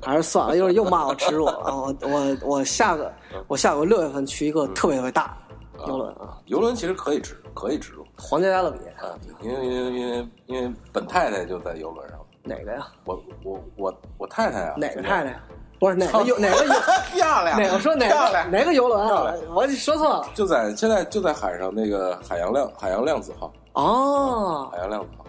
[0.00, 1.74] 还是算了，一会儿又骂我植入啊！
[1.74, 3.12] 我我我下个
[3.48, 5.36] 我下个六月份去一个特别特别大
[5.76, 12.86] 的游轮啊，游轮其实可以植入，可以植入皇家加勒比啊，因为因为因为因为本太太就在游轮上，哪个呀？
[13.04, 15.40] 我我我我太太啊，哪个太太？
[15.82, 16.72] 不是哪个游哪个游
[17.12, 19.36] 漂亮，哪个说哪漂亮，哪个游轮啊漂亮？
[19.52, 25.24] 我说错了就在现在就在海上那个海洋量海洋量子号，哦海洋量子号，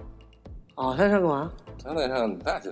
[0.76, 1.50] 哦，他上干嘛？
[1.84, 2.72] 它那上那就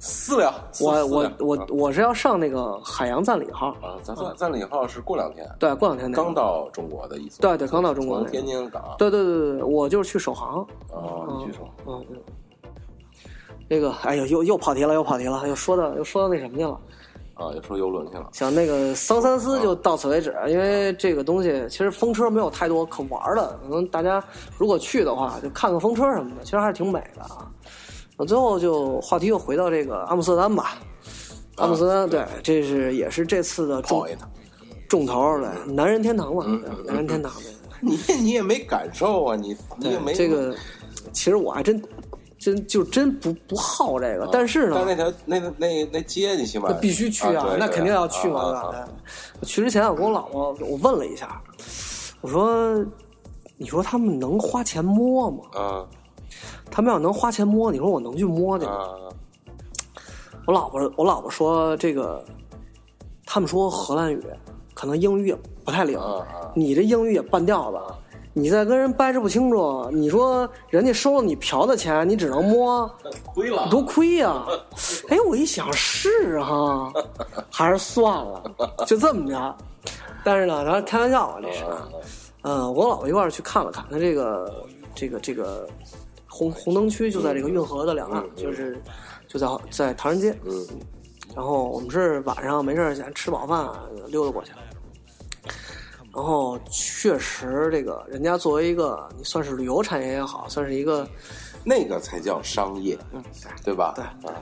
[0.00, 10.60] 私聊，私我我私聊我啊我是要上那个海洋赞礼号，啊，咱赞赞礼号是过两天对，过两天那个刚到中国的意思，对对刚到中国那从个天津港对对对对对，我就是去首航。
[10.92, 12.16] 啊，你去说嗯嗯，
[13.68, 16.78] 这个哎呦，又又跑题了，又跑题了，又说到又说到那什么去了。
[17.34, 24.22] 啊，又说游轮去了，行那个桑三斯就到此为止，因为这个东西其实风车没有太多可玩的，可能大家
[24.56, 27.50] 如果去的话，就看看风车什么的，其实还是挺美的啊。
[28.16, 30.76] 那最后就话题又回到这个阿姆斯特丹吧。
[31.56, 34.06] 阿姆斯特丹，对，这是也是这次的重
[34.88, 37.52] 重头儿的男人天堂嘛，对男人天堂对。
[37.82, 40.54] 你你也没感受啊，你你也没这个，
[41.12, 41.82] 其实我还真
[42.44, 48.70] 真就真不不好这个，但是呢，但那条那那那那街你起码那必须去啊，那肯定要去嘛，
[49.40, 51.40] 我去之前，我跟我老婆我问了一下，
[52.20, 52.84] 我说
[53.56, 55.38] ：“你说他们能花钱摸吗？
[55.54, 55.86] 啊
[56.70, 58.92] 他们要能花钱摸，你说我能去摸去吗？”啊
[60.46, 62.22] 我老婆我老婆说这个，
[63.24, 64.22] 他们说荷兰语，
[64.74, 65.98] 可能英语也不太灵！
[66.54, 67.78] 你这英语也半吊子。
[68.36, 72.90] 你再跟人掰扯不清楚，你说人家收了你嫖的钱，你只能摸，
[73.32, 74.44] 亏了多亏呀、
[75.08, 76.92] 哎，我一想是哈，
[77.48, 78.42] 还是算了，
[78.86, 79.56] 就这么着。
[80.24, 81.64] 但是呢，咱开玩笑啊，这是。
[82.42, 85.66] 嗯，我老婆一块儿去看了看，他这个这个这个
[86.26, 88.82] 红红灯区就在这个运河的两岸，就是
[89.28, 90.36] 就在在唐人街。
[90.44, 90.52] 嗯
[91.34, 93.68] 然后我们是晚上没事儿闲吃饱饭
[94.06, 94.52] 溜达过去。
[96.14, 101.06] 然后确实，这个人家作为一个你算是旅游产业也好，算是一个
[101.64, 103.22] 那个才叫商业，嗯
[103.64, 103.94] 对吧？
[103.96, 104.34] 对啊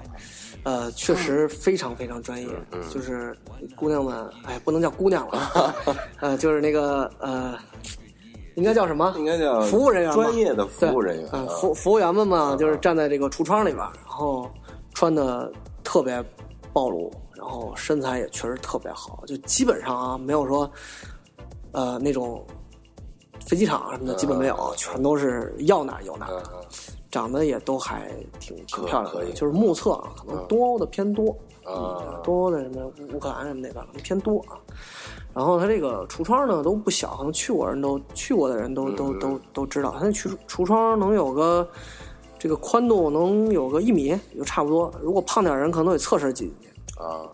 [0.65, 3.37] 呃，确实非常非常专业，嗯就是
[3.75, 5.75] 姑娘们，哎，不能叫姑娘了，
[6.21, 7.59] 呃，就是那个呃，
[8.55, 9.13] 应该叫什么？
[9.17, 14.49] 应该叫服务人员专业的服务人员嗯，啊服服务员们嘛，就是站在这个橱窗里边，然后
[14.95, 15.51] 穿的
[15.83, 16.23] 特别
[16.73, 20.71] 暴露，然后身材也确实特别好，就基本上啊，没有说
[21.73, 22.45] 呃那种
[23.45, 26.29] 飞机场什么的，基本没有，全都是要哪有哪。
[27.11, 34.57] 长得也都还挺挺漂亮的，就是目测啊，可能东欧的偏多，啊东欧的什么乌克兰什么那边可能偏多啊。
[35.35, 41.69] 然后它这个橱窗呢都不小，可能去过人都去过的人都都都都知道，它那橱橱窗能有个
[42.39, 44.91] 这个宽度能有个一米，就差不多。
[45.03, 46.69] 如果胖点人可能得侧身挤进去。
[46.99, 47.29] 啊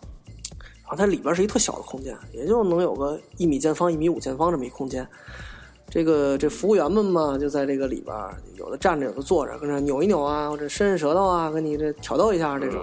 [0.88, 5.06] 然后它里边是一特小的空间，也就能有个一米见方、一米五见方这么一空间。
[5.90, 8.16] 这个这服务员们嘛，就在这个里边，
[8.56, 12.82] 有的站着，有的坐着，跟着扭一扭啊，或者伸伸舌头啊，跟你这挑逗一下这种。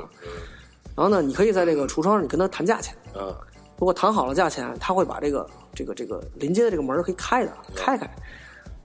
[0.96, 3.36] 然后呢，你可以在这个橱窗上你跟他谈价钱，嗯
[3.78, 8.10] 如果谈好了价钱，他会把这个这个这个临街的这个门可以开的，开开。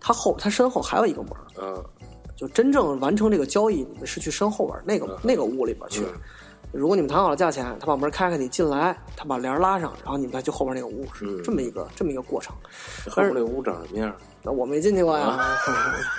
[0.00, 1.84] 他后他身后还有一个门，嗯
[2.36, 6.04] 就真正完成这个交易，你们是去身后边那个那个屋里边儿去。
[6.72, 12.54] 如果你们谈好了价钱，他把门开开，你进来，他把帘儿拉上，然后你们再去后边那个屋，是嗯这么一个这么一个过程。
[13.08, 14.14] 后边那屋长什么样？
[14.42, 15.38] 那我没进去过呀，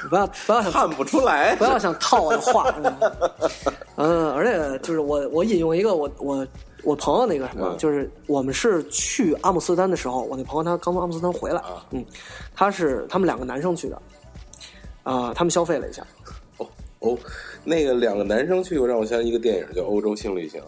[0.10, 2.72] 不要不要想看不出来不要想套我的话。
[3.96, 6.48] 嗯，而且就是我我引用一个我我
[6.84, 12.06] 我朋友那个什么，嗯就是我们是去阿姆斯特丹的时候，我那朋友他刚从阿姆斯特丹回来，啊嗯，
[12.54, 14.02] 他是他们两个男生去的，
[15.04, 16.06] 啊、他们消费了一下，
[16.58, 16.68] 哦
[17.00, 17.18] 哦，
[17.64, 20.62] 那个两个男生去，让我想起一个电影叫《欧洲性旅行》。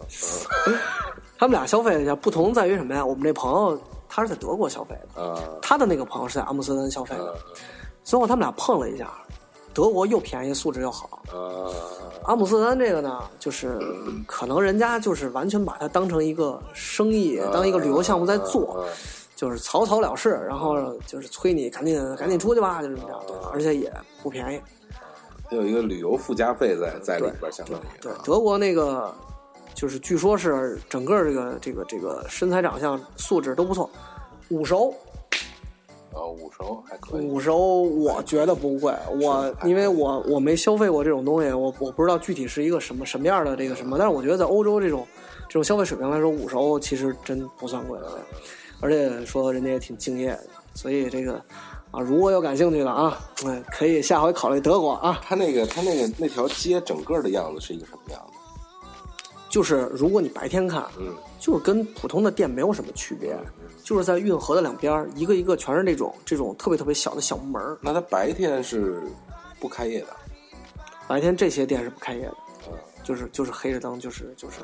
[1.36, 3.04] 他们俩消费了一下，不同在于什么呀？
[3.04, 3.78] 我们这朋友
[4.08, 7.34] 他是在德国消费的，啊他的那个朋友是在阿姆斯特丹消费的，啊
[8.04, 9.12] 最后他们俩碰了一下，
[9.74, 11.68] 德国又便宜，素质又好，啊
[12.22, 13.78] 阿姆斯特丹这个呢，就是
[14.26, 18.86] 可能人家就是完全把它当成一个生意，当一个旅游项目在做，啊
[19.34, 24.60] 就是草草了事，然后就是催你赶紧赶紧出去吧，就是这么着，而且也不便宜。
[25.54, 29.14] 有一个旅游附加费在在里边，相当于对，德国那个
[29.74, 33.90] 就是据说是整个这个这个这个身材长相素质都不错，
[34.50, 34.94] 五十欧，
[36.12, 37.26] 呃，五熟还可以。
[37.26, 45.06] 五熟我觉得不贵，我因为我我没消费过这种东西，我我不知道具体是一个什么什么样的这个什么，但是我觉得在欧洲这种
[45.48, 48.06] 这种消费水平来说，五熟其实真不算贵的，
[48.80, 51.42] 而且说人家也挺敬业的，所以这个
[51.94, 58.32] 啊，如果有感兴趣的啊，嗯，可以下回考虑德国啊，它那个它那个那条街整个的样子是一个什么样子？
[59.48, 63.36] 就是如果你白天看，嗯，就是跟普通的店没有什么区别，
[63.84, 67.78] 就是在运河的两边，一个一个全是那种这种特别特别小的小木门。
[67.80, 69.00] 那它白天是
[69.60, 70.08] 不开业的，
[71.06, 72.72] 白天这些店是不开业的，嗯
[73.04, 74.56] 就是就是黑着灯，就是就是。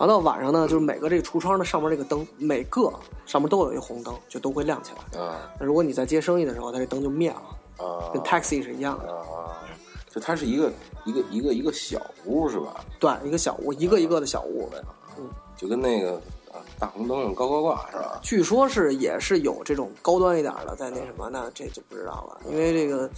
[0.00, 2.90] 然后到晚上呢，就是每个这个橱窗的上面这个灯，每个
[3.26, 5.20] 上面都有一个红灯，就都会亮起来。
[5.20, 9.12] 啊那如果你在接生意的时候，它这灯就灭了，啊跟 taxi 是一样的。
[9.12, 9.60] 啊，
[10.08, 10.72] 就它是一个
[11.04, 12.82] 一个一个一个小屋是吧？
[12.98, 14.68] 对，一个小屋，一个一个的小屋。
[15.18, 16.14] 嗯就跟那个
[16.50, 18.18] 啊大红灯上高高挂是吧？
[18.22, 23.10] 据说是也是有这种高端一点的，在那什么，那这就不知道了，因为这个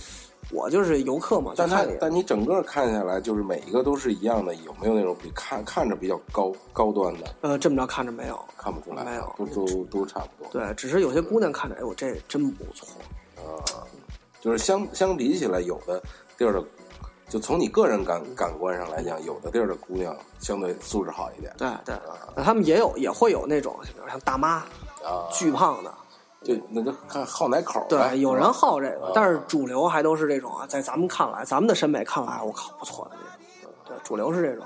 [0.50, 7.34] 我就是游客嘛，但它就看你但你整个看下来，就是每一个都是一样的，有没有那种比看看着比较高高端的？
[7.42, 10.52] 呃这么着看着没有，看不出来，没有都都都差不多。
[10.52, 12.88] 对，只是有些姑娘看着，哎呦这真不错，
[13.36, 13.86] 啊，
[14.40, 16.02] 就是相相比起来，有的
[16.36, 16.64] 地儿的，
[17.28, 21.94] 就从你个人感感官上来讲，有的地儿的姑娘相对素质好一点对对，
[22.36, 24.56] 那他们也有也会有那种，比如像大妈
[25.04, 25.94] 啊，巨胖的，
[26.42, 33.72] 就那就看好哪口儿对，有人好这个啊，但是主流还都是这种啊，在咱们看来，咱们的审美看来，我靠，不错的这种。
[33.84, 34.64] 对，主流是这种，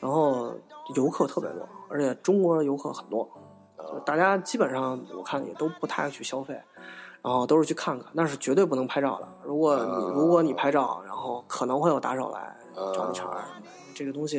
[0.00, 0.52] 然后
[0.94, 3.28] 游客特别多，而且中国游客很多，
[3.78, 6.54] 就大家基本上我看也都不太爱去消费，
[7.22, 9.28] 然后都是去看看，那是绝对不能拍照的。
[9.42, 9.76] 如果
[10.14, 12.56] 如果你拍照，然后可能会有打手来
[12.94, 13.48] 找你茬儿啊，
[13.94, 14.38] 这个东西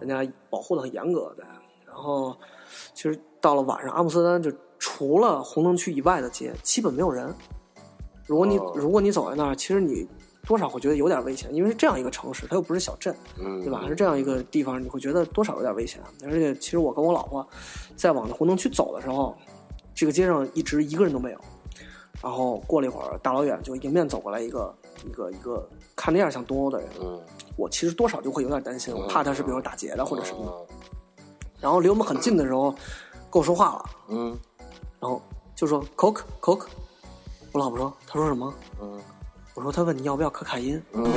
[0.00, 1.44] 人家保护的很严格的。
[1.86, 2.36] 然后
[2.92, 4.50] 其实到了晚上，阿姆斯特丹就
[4.86, 7.34] 除了红灯区以外的街，基本没有人。
[8.26, 10.06] 如果你、哦如果你走在那儿，其实你
[10.46, 13.82] 多少会觉得有点危险，因为是这样一个城市，它又不是小镇，嗯，对吧？
[13.88, 16.02] 是这样一个地方，你会觉得多少有点危险。
[16.22, 17.48] 而且其实我跟我老婆
[17.96, 19.34] 在往红灯区走的时候，
[19.94, 21.38] 这个街上一直一个人都没有。
[22.22, 24.74] 然后过了一会儿，大老远就迎面走过来一个
[25.06, 25.66] 一个一个
[25.96, 27.18] 看那样像东欧的人，嗯，
[27.56, 30.52] 我其实多少就会有点担心，我怕他是比如打劫的或者什么的。
[30.52, 30.76] 嗯
[31.60, 32.70] 然后离我们很近的时候，
[33.30, 34.36] 跟我说话了，嗯
[35.04, 35.20] 然后
[35.54, 36.64] 就说 Coke Coke，
[37.52, 38.54] 我老婆说，她说什么？
[38.80, 38.98] 嗯
[39.52, 41.04] 我说她问你要不要可卡因，嗯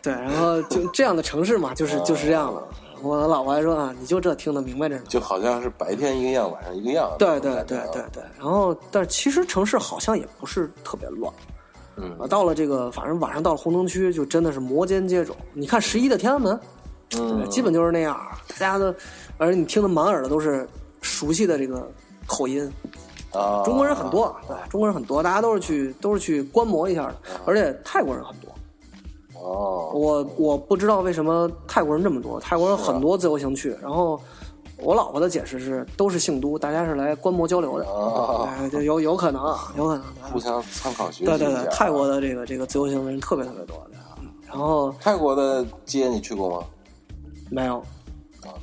[0.00, 2.66] 对，然后就这样的城市嘛，就是就是这样了。
[3.02, 5.06] 我老婆还说啊，你就这听得明白这是吗？
[5.10, 7.14] 就好像是白天一个样，晚上一个样。
[7.18, 11.30] 对对对对对，然后但是其实城市好像也不是特别乱
[11.96, 12.26] 嗯啊。
[12.26, 15.32] 到了这个，反正晚上到了红灯区，就真的是摩肩接踵。
[15.52, 16.58] 你看十一的天安门，
[17.18, 18.94] 嗯，基本就是那样，大家都，
[19.38, 20.68] 而且你听的满耳的都是
[21.00, 21.88] 熟悉的这个
[22.26, 22.70] 口音。
[23.32, 28.48] 啊，中国人很多，对，中国人很多，大家都是去都是去观摩一下的，而且泰国人很多。
[29.42, 33.76] 哦，我我不知道为什么泰国人这么多，泰国人很多自由行去。
[33.82, 34.20] 然后
[34.78, 37.84] 我老婆的解释是，都是姓都，大家是来观摩交流的。
[37.86, 40.04] 哦哎，就有有可能啊，有可能。
[40.32, 43.76] 互相参考学习对对对，泰国的这个这个自由行人特别特别多
[44.46, 46.66] 然后泰国的街你去过吗？
[47.54, 47.86] 没有，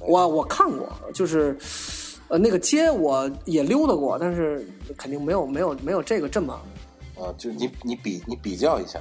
[0.01, 1.57] 我我看过，就是
[2.27, 6.53] 呃那个街我也溜达过，但是肯定没有没有没有这个这么
[7.15, 8.99] 啊，就是你你比你比较一下，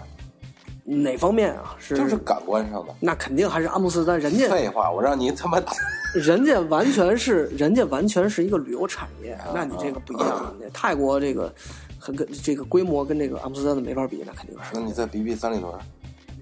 [0.84, 1.74] 哪方面啊？
[1.78, 2.94] 是就是感官上的。
[3.00, 5.60] 那肯定还是阿姆斯特丹，人家废话，我让你他妈
[6.14, 10.54] 人家完全是人家完全是一个旅游产业，啊那你这个不一样。
[10.60, 11.52] 那泰国这个
[11.98, 14.70] 很跟这个规模跟这个阿姆斯特丹的没法比，那肯定是。
[14.72, 15.72] 那你再比比三里屯，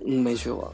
[0.07, 0.73] 嗯，没去过，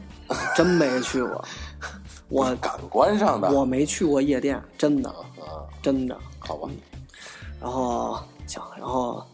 [0.56, 1.44] 真没去过。
[2.34, 6.16] 我感官上的我没去过夜店，真的啊，真的。
[6.40, 6.68] 好吧，
[7.60, 9.24] 然后行，然后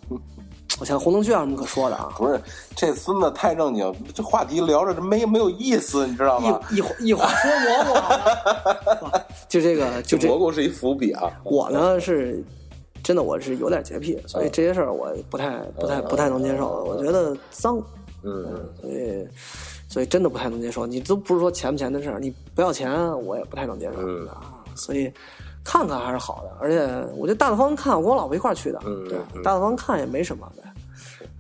[0.78, 2.12] 我想红灯区有什么可说的啊？
[2.18, 2.38] 不是
[2.76, 6.61] 这孙子太正经，这话题聊着这没没有意思，你知道吗？
[6.70, 12.44] 一一会一会儿说蘑菇， 就这个就这蘑菇是一伏笔啊，我呢是
[13.03, 16.84] 真的，我是有点洁癖，所以这些事儿我不太不太不太能接受。
[16.84, 17.82] 我觉得脏，
[18.22, 19.26] 嗯，所以
[19.91, 20.86] 所以真的不太能接受。
[20.86, 22.91] 你都不是说钱不钱的事儿，你不要钱，
[23.24, 24.64] 我也不太能接受嗯啊。
[24.76, 25.12] 所以
[25.64, 26.78] 看看还是好的，而且
[27.16, 28.78] 我觉得大大方方看，我跟我老婆一块儿去的，
[29.09, 30.62] 对大大方方看也没什么的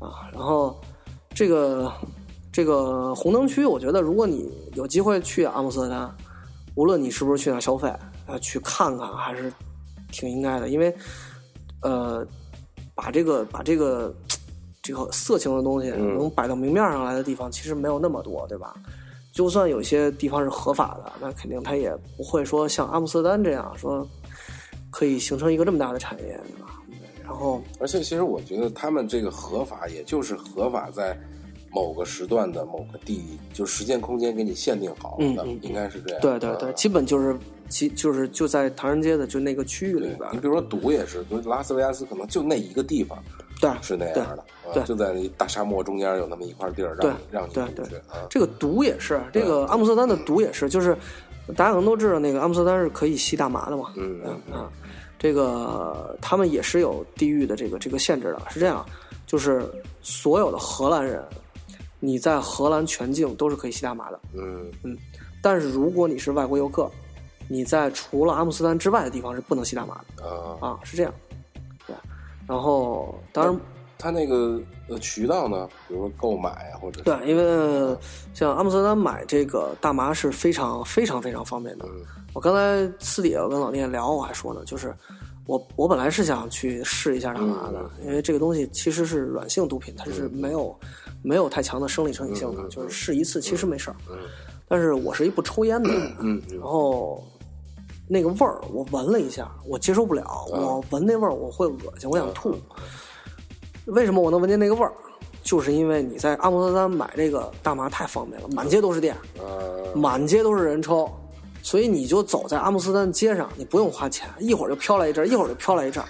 [0.04, 0.28] 啊。
[0.32, 0.78] 然后
[1.32, 1.90] 这个
[2.52, 6.14] 这个红灯区，我觉得如果你有机会去阿姆斯特丹，
[6.74, 7.88] 无论你是不是去那儿消费，
[8.26, 9.50] 啊，去看看还是
[10.10, 10.94] 挺应该的，因为
[11.82, 12.26] 呃，
[12.94, 14.12] 把这个把这个
[14.82, 18.74] 这个色情的东西嗯能摆到明面上来的地方，其实没有那么多，对吧？
[19.32, 24.06] 就算有些地方是合法的，那肯定它也不会说像阿姆斯特丹这样说
[24.90, 26.80] 可以形成一个这么大的产业，对吧？
[27.22, 31.16] 然后而且其实我觉得他们这个合法，也就是合法在
[31.70, 36.20] 某个时段的某个地，就时间空间给你限定好的，嗯嗯应该是这样。
[36.20, 37.38] 对对对，嗯基本就是
[37.70, 43.16] 其就是就在唐人街的就那个区域里边你，比如说赌也是，比如拉斯维加斯可能就那一个地方
[43.60, 48.26] 对是那样的，啊对就在那大沙漠中间有那么一块地儿对让你让你对去啊。
[48.28, 50.96] 这个毒也是，这个阿姆斯特丹的毒也是，就是
[51.56, 54.70] 大家可能都知道，那个阿姆斯特丹是可以吸大麻的嘛，嗯嗯嗯啊，
[55.18, 58.84] 这个他们也是有地域的这个这个限制的，是这样，
[59.26, 59.62] 就是
[60.02, 61.22] 所有的荷兰人，
[62.00, 64.96] 你在荷兰全境都是可以吸大麻的，嗯嗯
[65.42, 66.90] 但是如果你是外国游客，
[67.52, 71.12] 你在除了阿姆斯特丹之外的地方是不能吸大麻的啊，啊，是这样，
[71.84, 71.96] 对，
[72.46, 73.60] 然后当然
[73.98, 77.96] 他那个呃渠道呢，比如说购买啊，或者对，因为
[78.32, 81.84] 像阿姆斯特丹买这个大麻是非常非常非常方便的。
[81.88, 82.06] 嗯。
[82.32, 84.94] 我刚才私底下我跟老聂聊，我还说呢，就是
[85.46, 90.78] 我我本来是想去试一下大麻的，因为这个东西其实是软性毒品，它是没有
[91.20, 93.96] 没有太强的生理成瘾性的，就是试一次其实没事儿。
[94.08, 94.16] 嗯
[94.72, 96.58] 但是我是一不抽烟的人，嗯嗯。
[96.60, 97.26] 然后
[98.12, 102.56] 那个味儿我闻了一下，我接受不了，我闻那味儿我会恶心，我想吐。
[103.84, 104.92] 为什么我能闻见那个味儿？
[105.44, 111.08] 就是因为你在阿姆斯特丹买这个大麻太方便了，满街都是店，呃满街都是人抽，
[111.62, 116.08] 所以你就走在阿姆斯特丹街上，你不用花钱，一会儿就飘来一阵儿，一会儿就飘来一阵儿。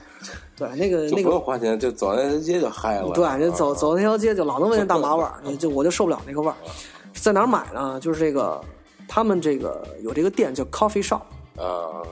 [0.56, 3.10] 对，那个就不用那个，花钱，就走那条街就嗨了。
[3.10, 6.54] 对，你走啊走那条街就老能闻见大麻味儿，你就我就受不了那个味儿。
[7.14, 8.00] 在哪儿买呢？
[8.00, 8.60] 就是这个，
[9.06, 11.20] 他们这个有这个店叫 Coffee Shop，
[11.60, 12.02] 啊，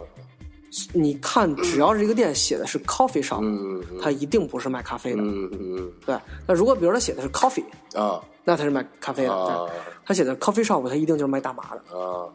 [0.92, 5.22] 你看只要是一个店写的是 Coffee Shop，、嗯嗯它一定不是卖咖啡的。
[5.22, 9.32] 嗯嗯对，那如果比如他写的是 Coffee，嗯啊那他是卖咖啡的。
[9.32, 11.98] 啊对，他写的 Coffee Shop，他一定就是卖大麻的。
[11.98, 12.28] 啊，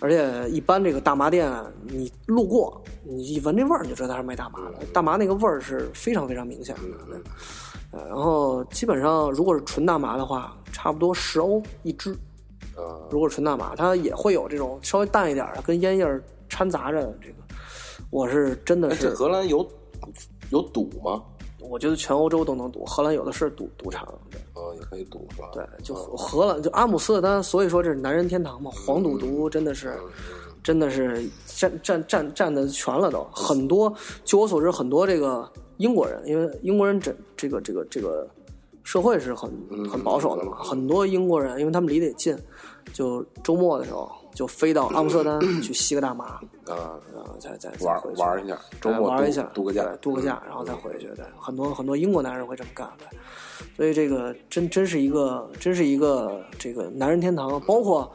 [0.00, 1.50] 而且一般这个大麻店，
[1.84, 4.86] 你路过，你一闻这味儿，你就知道它是卖大麻的。
[4.92, 6.82] 大麻那个味儿是非常非常明显的。
[7.06, 7.18] 对
[7.92, 12.14] 呃，然后基本上如果是纯大麻的话，差不多十欧一支。
[12.76, 17.34] 啊如果是纯大麻，它也会有这种稍微淡一点的，跟烟叶儿掺杂着这个。
[18.10, 19.66] 我是真的是，荷兰有
[20.50, 21.22] 有赌吗？
[21.60, 24.06] 我觉得全欧洲都能赌，荷兰有的是赌赌场。
[24.30, 25.48] 对啊，也可以赌是吧？
[25.52, 29.98] 对，就荷兰就阿姆斯特丹，所以说这是男人天堂嘛，黄赌毒真的是。
[30.62, 33.94] 真的是占占占占的全了都，很多，
[34.24, 35.46] 据我所知，很多这个
[35.76, 38.26] 英国人，因为英国人这这个这个这个
[38.82, 39.50] 社会是很
[39.86, 42.34] 很保守的嘛，很多英国人，因为他们离得也近，
[42.92, 46.24] 就周末的时候就飞到阿姆斯特丹 去吸个大麻，
[46.66, 51.06] 啊，然后再再再玩玩一下，周末玩一下，度个假，度个假，然后再回去。
[51.16, 53.06] 对，很多很多英国男人会这么干，对。
[53.76, 58.10] 所以这个真真是一个真是一个这个男人天堂，包括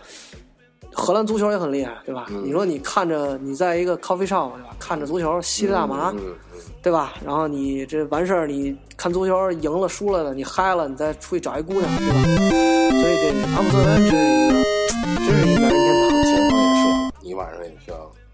[0.93, 2.28] 荷兰足球也很厉害，对吧？
[2.30, 4.76] 嗯你说你看着你在一个 coffee shop 对吧？
[4.80, 6.20] 看着足球吸着大麻，嗯
[6.53, 7.13] 嗯对吧？
[7.26, 12.99] 然后你这完事儿，你看足球赢了输了的，你嗨了，你再出去找一姑娘，对吧？
[13.01, 14.59] 所以这阿姆斯特丹真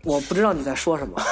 [0.05, 1.19] 我不知道你在说什么。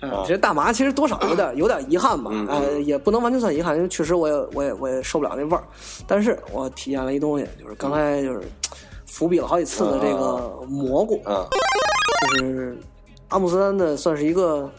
[0.00, 5.62] 嗯，其实大麻其实多少有点有点遗憾吧，呃，也不能完全算遗憾，因为确实我也我也我也受不了那味儿。
[6.06, 8.40] 但是我体验了一东西，就是刚才就是
[9.06, 11.46] 伏笔了好几次的这个蘑菇，啊
[12.38, 12.78] 就是
[13.28, 14.70] 阿姆斯特丹的算是一个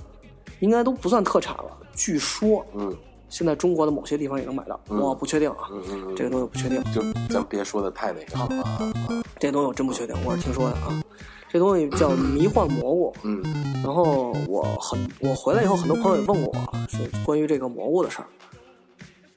[0.60, 2.66] 应该都不算特产了，据说。
[2.74, 2.96] 嗯
[3.32, 5.70] 现在中国的某些地方也能买到，我不确定啊，
[6.16, 6.84] 这个东西不确定。
[6.94, 7.02] 就
[7.34, 8.94] 咱别说的太那什么了啊。
[9.40, 11.02] 这东西我真不确定，我是听说的啊。
[11.50, 13.42] 这东西叫迷幻蘑菇，嗯
[13.84, 18.28] 然后我很我回来以后，很多朋友也问过我是关于这个蘑菇的事儿。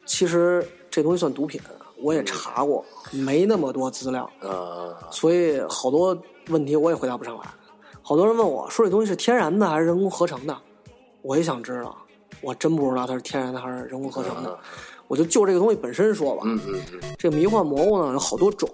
[0.05, 1.61] 其实这东西算毒品，
[2.01, 6.17] 我也查过，没那么多资料，啊所以好多
[6.49, 7.45] 问题我也回答不上来。
[8.03, 10.57] 好多人问我说这东西是天然的还是人工合成的，
[11.23, 11.97] 我也想知道，
[12.45, 14.59] 我真不知道它是天然的还是人工合成的。
[15.07, 18.69] 我就就这个东西本身说吧，嗯嗯嗯这个迷幻蘑菇呢有好多种，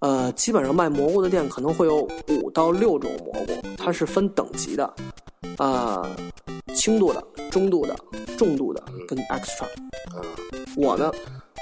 [0.00, 4.94] 呃，基本上卖蘑菇的店可能会有五到六种蘑菇，它是分等级的，
[5.58, 6.02] 啊、
[6.74, 7.94] 轻度的、中度的、
[8.38, 9.66] 重度的跟 extra。
[10.14, 10.24] 嗯，
[10.76, 11.12] 我呢，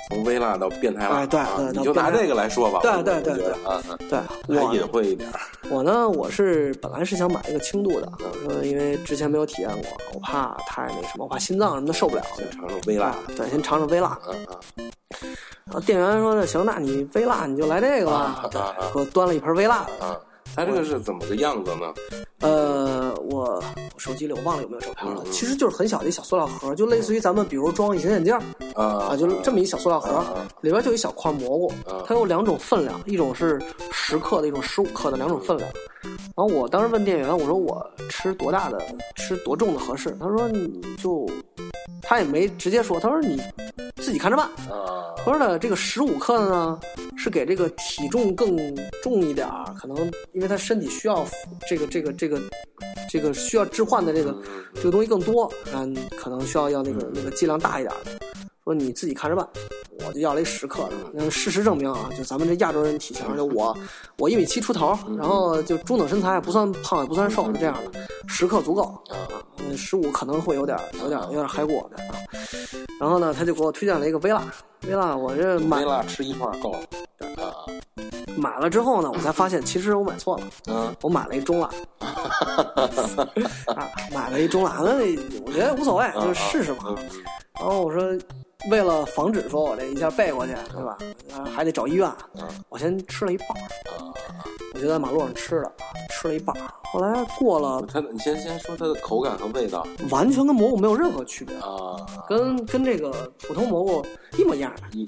[0.09, 1.41] 从微辣到变态辣，哎对
[1.73, 2.81] 你就拿这个来说吧。
[2.83, 5.29] 对对对对对我隐晦一点。
[5.71, 8.13] 我呢，我是本来是想买一个轻度的，
[8.49, 9.85] 呃，因为之前没有体验过，
[10.15, 12.23] 我怕太那什么，我怕心脏什么的受不了。
[12.37, 14.09] 先尝尝微辣，对，先尝尝微辣。
[14.09, 14.55] 啊啊
[15.65, 18.51] 然后店员说那行，那你微辣你就来这个吧。
[18.93, 20.21] 给我端了一盆微辣的。
[20.55, 20.65] 啊！
[20.65, 21.93] 它这个是怎么个样子呢？
[22.41, 23.63] 呃，我
[23.97, 25.25] 手机里，我忘了有没有照片了。
[25.31, 28.43] 其实就是很小的一小塑料盒，就类似于咱们比如装隐形眼镜儿
[28.75, 30.23] 啊啊，就是这么一小塑料盒
[30.61, 35.69] 里边就一小块蘑菇啊，它有两种分量，一种是十克的，一种十五克的，两种分量。
[36.37, 38.79] 然后我当时问店员，我说我吃多大的，
[39.17, 40.15] 吃多重的合适？
[40.21, 41.27] 他说你就，
[42.03, 43.41] 他也没直接说，他说你
[44.05, 44.47] 自己看着办。
[44.71, 46.79] 啊他说呢，这个十五克的呢，
[47.17, 48.55] 是给这个体重更
[49.03, 49.97] 重一点儿，可能
[50.33, 51.25] 因为他身体需要
[51.67, 52.39] 这个这个这个
[53.11, 58.11] 这个需要置换的这个嗯这个东西更多，嗯，可能需要要那个那个剂量大一点儿的。
[58.65, 59.49] 说你自己看着办，
[60.07, 60.93] 我就要了一十克的。
[61.13, 63.77] 那，事实证明啊，就咱们这亚洲人体型，就我
[64.19, 68.83] 我一米七出头，然后就中等身材，不算胖也不算瘦，就这样的，十克足够。
[68.83, 69.17] 啊
[69.67, 72.15] 嗯，十五可能会有点有点有点嗨过的啊。
[73.01, 74.43] 然后呢，他就给我推荐了一个微辣，
[74.87, 76.79] 微辣我这买没辣吃一块儿够了
[77.43, 77.65] 啊
[78.37, 81.71] 买了之后呢，我才发现其实我买错了，嗯我买了一中辣，
[83.75, 84.93] 啊，买了一中辣，那
[85.47, 86.87] 我觉得无所谓，就试试嘛。
[86.89, 86.97] 嗯
[87.57, 88.03] 然后我说，
[88.71, 90.97] 为了防止说我这一下背过去，对吧？
[91.37, 93.61] 啊，还得找医院，嗯我先吃了一半儿，
[93.99, 94.13] 啊
[94.75, 95.73] 我就在马路上吃的，
[96.11, 96.63] 吃了一半儿。
[96.83, 101.97] 后来过了，它你先先说它的口感和味道完全跟蘑菇没有任何区别，啊
[102.29, 103.13] 跟跟这个
[103.47, 104.05] 普通蘑菇
[104.39, 105.07] 一模一样的，一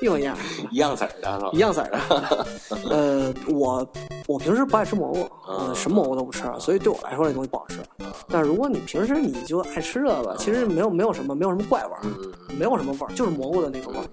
[0.00, 0.36] 一模一样。
[0.70, 2.46] 一样色儿的一样色儿的。
[2.88, 3.86] 呃，我
[4.26, 7.80] 我平时不爱吃蘑菇，呃，什么蘑菇都不吃，所以对我来说这东西不好吃。
[8.28, 12.32] 但是如果你平时你就爱吃这个，其实没有没有什么没有什么怪味儿，嗯
[12.62, 14.04] 没有什么味儿，就是蘑菇的那个味儿。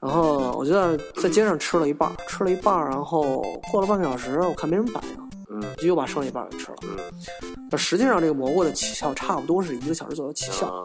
[0.00, 6.76] 然后我就在在街上吃了一半儿，吃了一半儿，然后过了半个小时，我看没什么反应，嗯就又把剩下一半儿给吃了。
[6.84, 6.96] 嗯
[7.70, 10.66] 那实际上这个蘑菇的起效差不多是一个小时左右起效。
[10.66, 10.84] 啊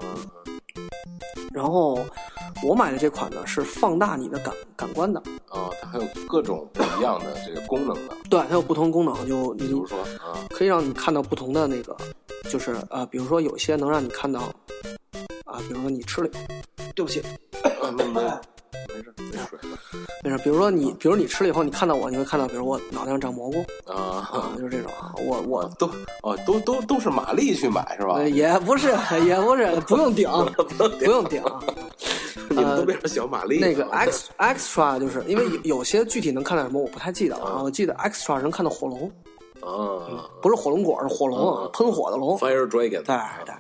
[1.54, 1.98] 然后
[2.64, 11.96] 我买的这款呢是放大你的感感官的，啊，它还有各种不一样的这个功能的，对，它有不同功能，就你比如说啊可以让你看到不同的那个，
[12.50, 14.44] 就是呃，比如说有些能让你看到，
[15.48, 16.30] 啊，比如说你吃了，
[16.94, 17.22] 对不起，
[17.82, 18.22] 啊没没没
[19.02, 19.48] 事没事
[20.24, 23.96] 没事，比如说你，比如你吃了以后，你看到我，你会看到，比如我脑袋上长蘑菇啊
[24.32, 25.90] 啊，就是这种啊，我我都
[26.24, 28.16] 哦都都都是玛丽去买是吧？
[28.16, 28.88] 呃也不是
[29.26, 30.30] 也不是不用顶，
[31.00, 31.42] 不用顶
[32.50, 39.12] 你们都变成小玛丽了那个 X extra 就是因为有有些具体能看到什么我不太记得了啊，我记得 extra 能看到火龙，
[39.62, 43.54] 啊不是火龙果，是火龙喷火的龙，Fire Dragon 对对，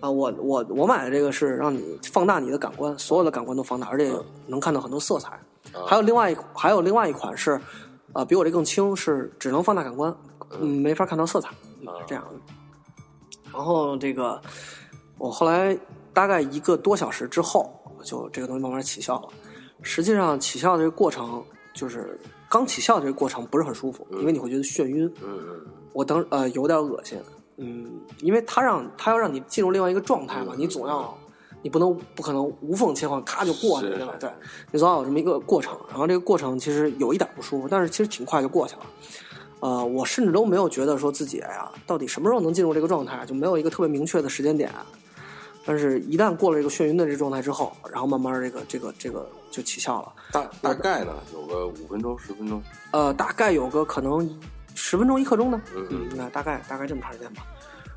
[0.00, 4.12] 啊，我我我买的这个是让你放大你的感官，所有的感官都放大，而且
[4.46, 5.38] 能看到很多色彩。
[5.86, 7.60] 还有另外一还有另外一款是，
[8.14, 10.14] 呃，比我这更轻，是只能放大感官，
[10.58, 13.52] 嗯，没法看到色彩，是这样的。
[13.52, 14.40] 然后这个
[15.18, 15.78] 我后来
[16.12, 17.70] 大概一个多小时之后，
[18.02, 19.28] 就这个东西慢慢起效了。
[19.82, 21.42] 实际上起效的这个过程，
[21.74, 25.06] 就是刚起效的这个过程不是很舒服，因为你会觉得眩晕。
[25.22, 25.60] 嗯嗯
[25.92, 27.18] 我当呃有点恶心，
[27.62, 31.14] 嗯，因为他让他要让你进入另外一个状态嘛，你总要
[31.60, 34.14] 你不能不可能无缝切换，咔就过去了，对吧？
[34.18, 34.30] 对，
[34.72, 35.78] 你总要有这么一个过程。
[35.90, 38.82] 然后这个过程其实有一点不舒服，但是其实挺快就过去了。
[39.60, 44.70] 呃，我甚至都没有觉得说自己哎呀，到底什么时候能进入这个状态，就没有一个特别明确的时间点。
[45.66, 50.12] 但是，一旦过了这个眩晕的这状态之后，然后慢慢这个这个这个就起效了。
[50.32, 54.26] 大大概呢有个五分钟十分钟，呃，大概有个可能
[54.74, 57.46] 十分钟一刻钟呢，嗯嗯，那大概大概这么长时间吧。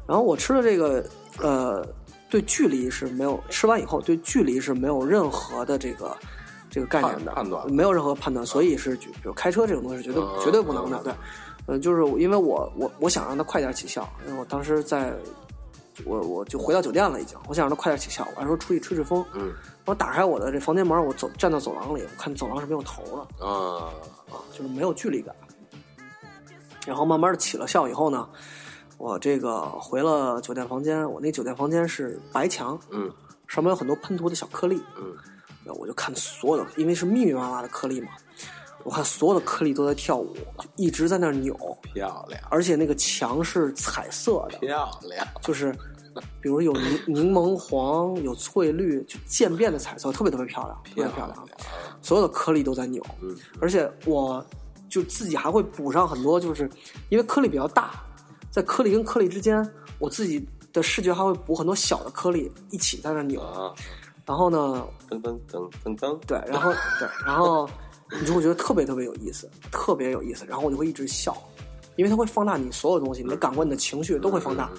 [0.07, 1.05] 然后我吃的这个，
[1.39, 1.85] 呃，
[2.29, 6.15] 对距离是没有吃完以后对距离是没有任何的这个
[6.69, 11.13] 这个概念的判判断没有任何判断，所以是比如开车这种东西是绝对、嗯绝对不能的，嗯对，
[11.67, 15.13] 嗯、就是因为我我我想让它快点起效，因为我当时在。
[16.05, 17.37] 我我就回到酒店了，已经。
[17.47, 19.23] 我想让它快点起效，我还说出去吹吹风。
[19.35, 19.53] 嗯
[19.85, 23.93] 我打开我的这房间门，我走站到走廊里，我看走廊是没有头的，啊
[24.31, 25.35] 啊，就是没有距离感。
[26.85, 28.27] 然后慢慢的起了效以后呢，
[28.97, 33.11] 我这个回了酒店房间，我那酒店房间是白墙，嗯。
[33.47, 35.15] 上面有很多喷涂的小颗粒，嗯。
[35.75, 38.09] 我就看所有的，因为是密密麻麻的颗粒嘛，
[38.83, 42.41] 我看所有的颗粒都在跳舞，就一直在那儿扭，漂亮。
[42.49, 45.71] 而且那个墙是彩色的，漂亮，就是
[46.41, 51.47] 比如有柠 柠檬黄，有翠绿，就渐变的彩色，特别特别漂亮，特别漂亮。
[52.01, 53.33] 所有的颗粒都在扭，嗯。
[53.61, 54.45] 而且我
[54.93, 56.69] 就自己还会补上很多，就是
[57.09, 57.93] 因为颗粒比较大，
[58.51, 59.67] 在颗粒跟颗粒之间，
[59.97, 63.41] 我自己的视觉还会补很多小的颗粒一起在那扭。
[63.41, 63.73] 啊，
[64.23, 67.67] 然后呢，噔噔噔噔噔，对，然后对，然后
[68.21, 71.35] 你就会觉得特别特别有意思，特别有意思，然后我就会一直笑，
[71.95, 74.69] 因为它会放大你所有东西，你的感官、你的情绪都会放大，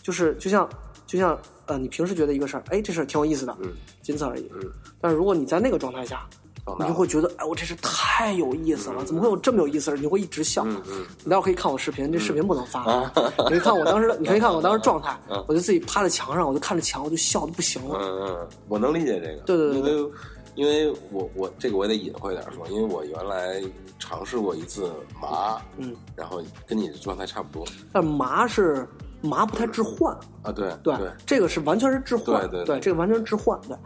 [0.00, 0.68] 就是就像
[1.08, 1.36] 就像
[1.66, 4.48] 呃，你平时觉得一个事儿，哎，这事儿挺有意思的，嗯仅此而已。
[4.54, 6.24] 嗯但是如果你在那个状态下，
[6.66, 9.96] 放大你就会觉得，哎，我这是太有意思了，怎么会有这么有意思的？
[9.96, 10.64] 你会一直笑。
[10.64, 12.82] 你待会儿可以看我视频，这视频不能发。
[12.82, 17.98] 啊 你可以看我当时的，你可以看我当时状态嗯，我就自己趴在墙上，我就看着墙，我就笑的不行了。
[18.02, 19.42] 嗯嗯，我能理解这个。
[19.46, 20.10] 对对对对
[20.56, 23.62] 因为我我这个我也得隐晦点说，因为我原来
[23.98, 24.90] 尝试过一次
[25.20, 28.88] 麻，嗯，然后跟你的状态差不多但麻是
[29.20, 33.76] 麻不太置换，啊，对对，对，这个是完全是置换，对对对这个完全是置换，对，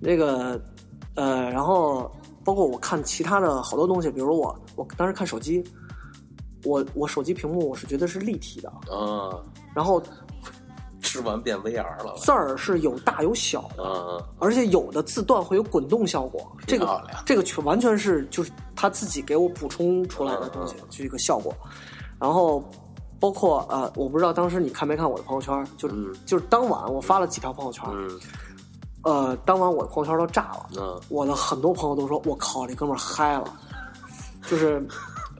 [0.00, 0.58] 那个
[1.14, 2.10] 呃，然后
[2.44, 5.64] 包括我看其他的好多东西，比如我我当时看手机，
[6.64, 9.38] 我我手机屏幕我是觉得是立体的，啊，
[9.74, 10.02] 然后
[11.00, 21.54] 吃完变 VR 了，字儿是有大有小的，嗯而且有的字段会有滚动效果，这个这个全完全是就是他自己给我补充出来的东西，就一个效果。
[22.18, 22.64] 然后
[23.20, 28.08] 包括呃，我不知道当时你看没看我的朋友圈，就、嗯就是当晚我发了几条朋友圈，嗯
[29.04, 31.00] 呃，当晚我的朋友圈都炸了，嗯。
[31.08, 33.44] 我的很多朋友都说，我靠，这哥们儿嗨了，
[34.48, 34.86] 就是。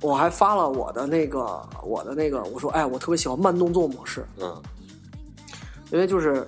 [0.03, 4.55] 我还发了我的那个，我的那个，我说，哎，我特别喜欢慢动作模式，嗯。
[5.91, 6.47] 因为就是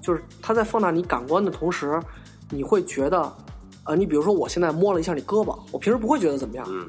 [0.00, 2.00] 就是它在放大你感官的同时，
[2.48, 3.32] 你会觉得，
[3.82, 6.86] 呃，你比如说我现在摸了一下你胳膊，我平时不会觉得怎么样，嗯。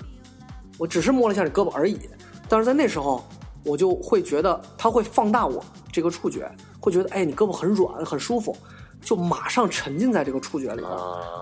[0.78, 2.00] 我只是摸了一下你胳膊而已，
[2.48, 3.24] 但是在那时候，
[3.66, 6.48] 我就会觉得它会放大我这个触觉，
[6.80, 8.56] 会觉得哎你胳膊很软很舒服，
[9.04, 10.84] 就马上沉浸在这个触觉里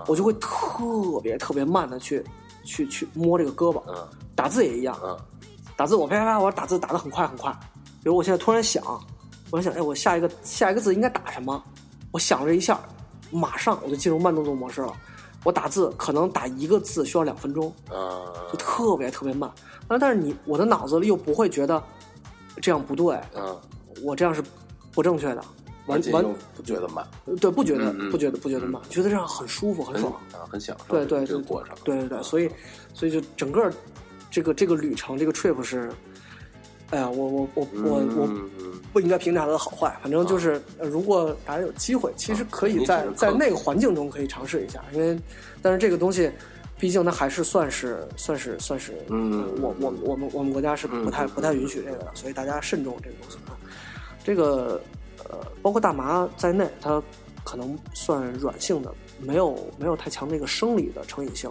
[0.06, 2.24] 我就会特别特别慢的去
[2.64, 5.16] 去去摸这个胳膊，嗯打字也一样，嗯
[5.76, 7.50] 打字我啪啪啪，我打字打的很快很快。
[8.02, 8.82] 比如我现在突然想，
[9.50, 11.62] 我想，哎，我下一个下一个字应该打什么？
[12.10, 12.80] 我想了一下，
[13.30, 14.92] 马上我就进入慢动作模式了。
[15.44, 19.50] 我打字可能打一个字需要两分钟，啊就特别特别慢。
[19.88, 21.82] 但但是你我的脑子里又不会觉得
[22.60, 23.58] 这样不对，嗯，
[24.04, 24.42] 我这样是
[24.92, 25.44] 不正确的，
[25.92, 26.34] 完完。
[26.56, 27.06] 不觉得慢，
[27.40, 30.12] 对不觉得不觉得不觉得慢，觉得这样很舒服很很爽。
[30.32, 32.50] 啊很享受对对对这个过程，对对对，所以
[32.92, 33.72] 所以就整个
[34.30, 35.90] 这个这个旅程这个 trip 是，
[36.90, 38.28] 哎呀，我我我我我
[38.92, 45.18] 不应该评价它的好坏，反正就是，呃如果大家有机会，其实可以在在那个环境中可以尝试一下，因为，
[45.62, 46.30] 但是这个东西，
[46.78, 53.56] 毕竟它还是算是算是算是，嗯呃我我我们我们国家是不太嗯不太允许这个的，所以大家慎重这个东西啊。
[54.24, 54.80] 这个
[55.32, 57.02] 呃，包括大麻在内，它
[57.42, 61.50] 可能算软性的，没有没有太强的一个生理的成瘾性，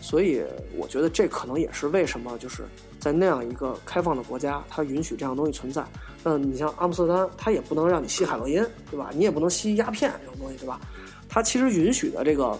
[0.00, 0.44] 所以
[0.76, 2.62] 我觉得这可能也是为什么就是
[3.00, 5.84] 在那样一个开放的国家，它允许这样东西存在。
[6.22, 9.10] 那你像阿姆斯特丹，它也不能让你吸海洛因，对吧？
[9.14, 10.80] 你也不能吸鸦片这种东西，对吧？
[11.28, 12.58] 它其实允许的这个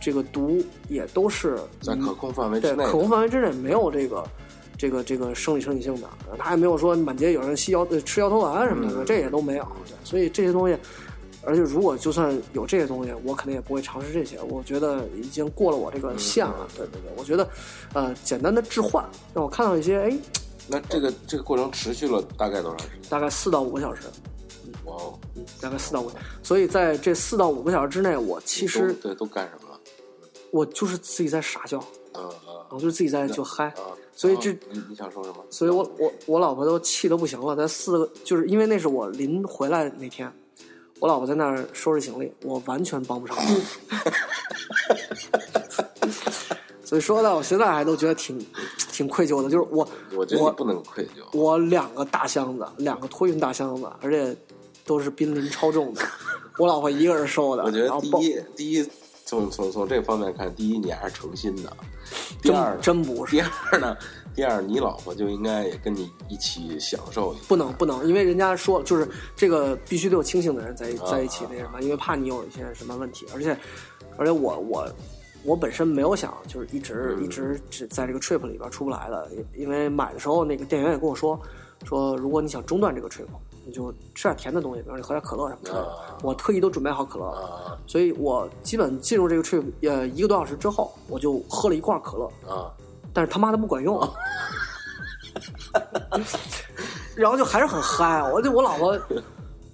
[0.00, 4.24] 这个毒也都是在可控范围之内，对可控范围之内没有这个
[4.78, 6.08] 这个这个生理生理性的，
[6.38, 9.64] 他也没有说满街有人吸摇呃吃摇头丸什么的，嗯这也都没有。
[9.86, 10.76] 对，所以这些东西，
[11.42, 14.38] 而且如果就算有这些东西，我肯定也不会尝试这些。
[14.42, 16.54] 我觉得已经过了我这个线了。
[16.60, 17.48] 嗯对对对，我觉得
[17.94, 20.18] 呃简单的置换，让我看到一些哎，
[20.68, 23.10] 那这个这个过程持续了大概多长时间？
[23.10, 24.02] 大概四到五个小时，
[24.84, 25.18] 哇哦，
[25.60, 26.10] 大概四到五，
[26.42, 29.80] 所以在这四到五个小时之内，我其实对都干什么了？
[30.50, 31.78] 我就是自己在傻笑，
[32.14, 33.66] 嗯嗯我就是自己在就嗨。
[33.66, 35.36] 啊，所以这啊你你想说什么？
[35.50, 40.32] 所以我我我老婆都气得不行了，在四个就是因为那是我临回来那天，
[40.98, 43.46] 我老婆在那儿收拾行李，我完全帮不上忙。
[46.82, 48.38] 所以说到我现在还都觉得挺
[48.90, 51.36] 挺愧疚的，就是我我我觉得不能愧疚。
[51.36, 54.34] 我两个大箱子，两个托运大箱子，而且
[54.84, 56.00] 都是濒临超重的，
[56.58, 58.88] 我老婆一个人收的，我觉得第一第一
[59.26, 61.76] 从从从这方面看，第一你还是诚心的，
[62.40, 63.96] 第二呢真不是第二呢，
[64.36, 67.42] 第二你老婆就应该也跟你一起享受一下。
[67.48, 73.58] 不能不能，因为人家说了，就是这个必须得有清醒的人在啊在一起那什么，因为怕你有一些什么问题，而且
[74.16, 74.88] 而且我我
[75.42, 81.36] 我本身没有想就是一直、嗯一直只在这个 trip 里边出不来的，因因为买的时候那个店员也跟我说
[81.84, 83.26] 说，如果你想中断这个 trip，
[83.66, 85.78] 你就吃点甜的东西，比如你喝点可乐什么的。
[85.78, 85.86] 啊
[86.22, 92.72] 我特意都准备好可乐，了所以我基本进入这个 trip 呃一个多小时之后，我就喝了一罐可乐，啊！
[93.12, 94.00] 但是他妈的不管用，
[97.14, 98.22] 然后就还是很嗨。
[98.32, 98.98] 我就我老婆，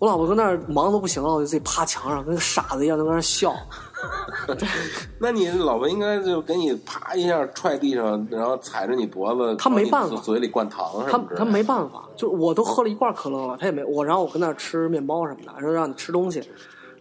[0.01, 3.55] 我老婆跟那儿忙的都不行了，我就自己趴墙上，跟个傻子一样在那儿笑。
[5.19, 10.17] 那你老婆应该就给你啪一下踹地上，然后踩着你脖子，她没办法。
[10.17, 11.45] 嘴里灌糖什他么之类的。
[11.45, 16.43] 他没办法，就我都喝了一罐可乐了，他也没我，然后我跟那儿吃面包什么的，说让你吃东西，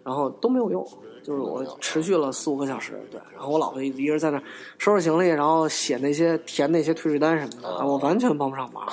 [0.03, 0.85] 然后都没有用，
[1.23, 4.41] 就是我持续了四五个小时，对，然后我老婆一人在那
[4.77, 8.87] 收拾行李，然后写那些填那些退税单什么的，我完全帮不上忙，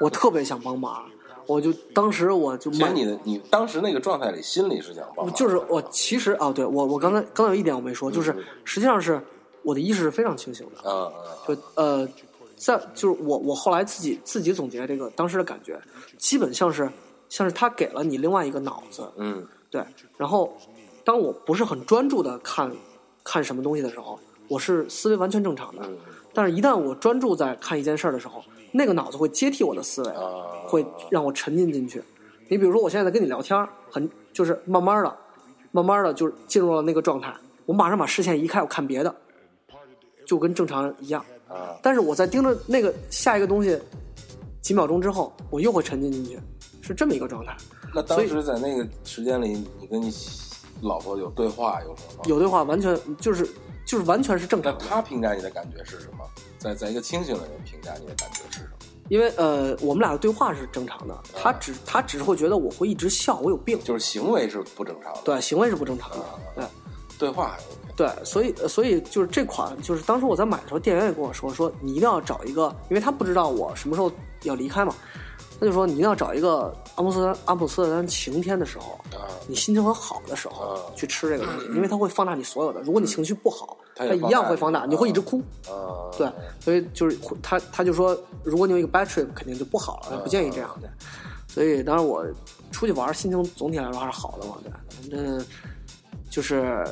[0.00, 1.04] 我特别想帮忙，
[1.48, 9.20] 我就当时我就其实你的你当时那个状态里，心里是想帮忙，就是我其实啊，对我我刚才刚才有一点我没说，就是实际上是
[9.62, 11.12] 我的意识是非常清醒的。
[11.46, 12.06] 就呃，
[12.54, 15.80] 在就是我我后来自己自己总结这个当时的感觉，
[16.18, 16.88] 基本像是
[17.28, 19.46] 像是他给了你另外一个脑子，嗯。
[19.70, 19.84] 对，
[20.16, 20.56] 然后
[21.04, 22.74] 当我不是很专注的看
[23.22, 24.18] 看什么东西的时候，
[24.48, 25.82] 我是思维完全正常的。
[25.84, 25.96] 嗯
[26.34, 32.00] 但是，一旦我专注在看一件事儿的时候，那个脑子会接替我的思维，啊，会让我沉浸进去。
[32.48, 35.16] 你比如说，我现在在跟你聊天，很就是慢慢的、
[35.72, 37.34] 慢慢的，就是进入了那个状态。
[37.66, 39.12] 我马上把视线移开，我看别的，
[40.26, 41.24] 就跟正常人一样。
[41.48, 43.76] 啊但是我在盯着那个下一个东西，
[44.60, 46.38] 几秒钟之后，我又会沉浸进去，
[46.82, 47.56] 是这么一个状态。
[47.92, 50.12] 那当时在那个时间里，你跟你
[50.82, 52.22] 老婆有对话有什么？
[52.26, 53.48] 有对话完全就是
[53.88, 54.84] 就是完全是正常的。
[54.86, 56.24] 他评价你的感觉是什么？
[56.58, 58.70] 在在一个清醒的人评价你的感觉是什么？
[59.08, 66.16] 因为呃，我们俩的对话是正常的，他只他只是会觉得我会一直笑，我有病，就是行为是不正常的，对，行为是不正常的，
[66.54, 66.64] 对
[67.18, 67.94] 对话还 OK。
[67.96, 74.12] 对，所以所以就是这款，就是当时我在买的时候，店员也跟我说，说你一定要找一个，因为他不知道我什么时候
[74.42, 74.94] 要离开嘛，
[75.60, 82.80] 他就说你一定要找一个阿姆斯特丹阿姆斯特丹晴天的时候，啊，你心情很好的时候啊去吃这个东西，因为它会放大你所有的。
[82.82, 85.42] 如果你情绪不好，它一样会放大，你会一直哭。
[85.68, 86.30] 啊，对，
[86.60, 90.88] 所以就是他他就说，如果你有一个 bad trip，肯定就不好了，他不建议这样的。
[91.48, 92.24] 所以当然我
[92.70, 94.56] 出去玩，心情总体来说还是好的嘛。
[94.62, 94.70] 对，
[95.10, 95.44] 反正
[96.30, 96.86] 就是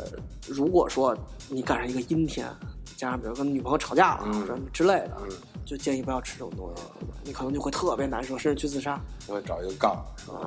[0.48, 1.16] 如果说
[1.48, 2.48] 你赶上一个阴天，
[2.96, 5.28] 加上比如跟女朋友吵架了、嗯什么之类的，嗯，
[5.66, 6.82] 就建议不要吃这种东西，
[7.24, 8.98] 你可能就会特别难受，甚至去自杀。
[9.26, 9.92] 就会找一个杠，
[10.28, 10.46] 啊，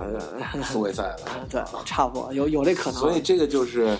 [0.63, 1.47] 复位赛了。
[1.49, 2.99] 对，差不多有有这可能。
[2.99, 3.97] 所以这个就是，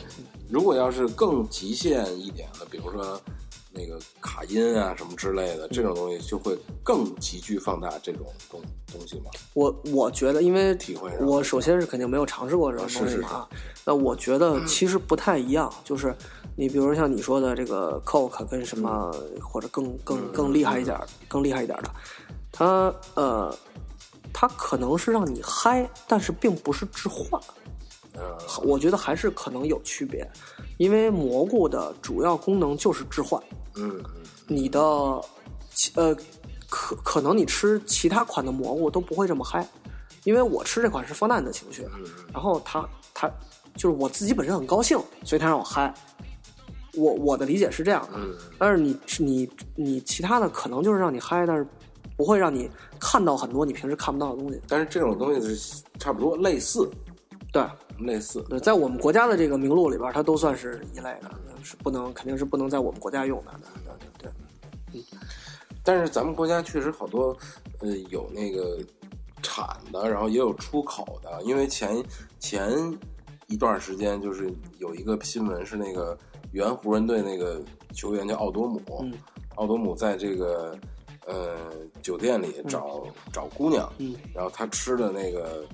[0.48, 3.22] 如果要是更极限一点的，比如说
[3.72, 8.62] 那个卡音啊什么之类的，这种东西就会更急剧放大这种东
[8.92, 9.26] 东西嘛。
[9.54, 13.50] 我我觉得，因为体会我首先是肯定没有尝试过这种东西嘛啊，
[13.86, 16.16] 那我觉得其实不太一样，就是
[16.60, 21.90] 你比如说像你说的这个 Coke 跟什么或者更更更厉害一点儿、更厉害一点儿的，
[22.52, 23.58] 它呃，
[24.34, 27.42] 它可能是让你嗨，但是并不是致幻。
[28.16, 30.30] 嗯我觉得还是可能有区别，
[30.76, 33.42] 因为蘑菇的主要功能就是致幻。
[33.76, 34.82] 嗯嗯你的
[35.74, 36.14] 其呃，
[36.70, 39.66] 可可能你吃其他款的蘑菇都不会这么嗨，
[40.26, 42.04] 因为我吃这款是放大你的情绪，嗯
[42.34, 43.32] 然后它它
[43.76, 45.94] 就是我自己本身很高兴，所以它让我嗨。
[47.00, 51.66] 我我的理解是这样的，嗯但是你你你其他的可能就是让你嗨，但是
[52.18, 52.70] 不会让你
[53.00, 54.62] 看到很多你平时看不到的东西。
[54.68, 56.90] 但是这种东西是差不多类似，
[57.52, 57.64] 对
[58.00, 58.44] 类似。
[58.50, 61.32] 对，在我们国家的这个名录里边，它都算是一类的，
[61.64, 63.52] 是不能肯定是不能在我们国家用的。
[63.86, 64.32] 对对
[64.92, 65.04] 对。
[65.84, 67.36] 但是咱们国家确实好多，
[67.80, 68.78] 呃，有那个
[69.42, 71.42] 产的，然后也有出口的。
[71.44, 72.04] 因为前
[72.38, 72.70] 前
[73.48, 76.18] 一段时间就是有一个新闻是那个
[76.52, 77.62] 原湖人队那个
[77.94, 79.14] 球员叫奥多姆，嗯。
[79.56, 80.78] 奥多姆在这个
[81.26, 81.58] 呃
[82.02, 84.16] 酒店里找、找姑娘，嗯。
[84.34, 85.66] 然后他吃的那个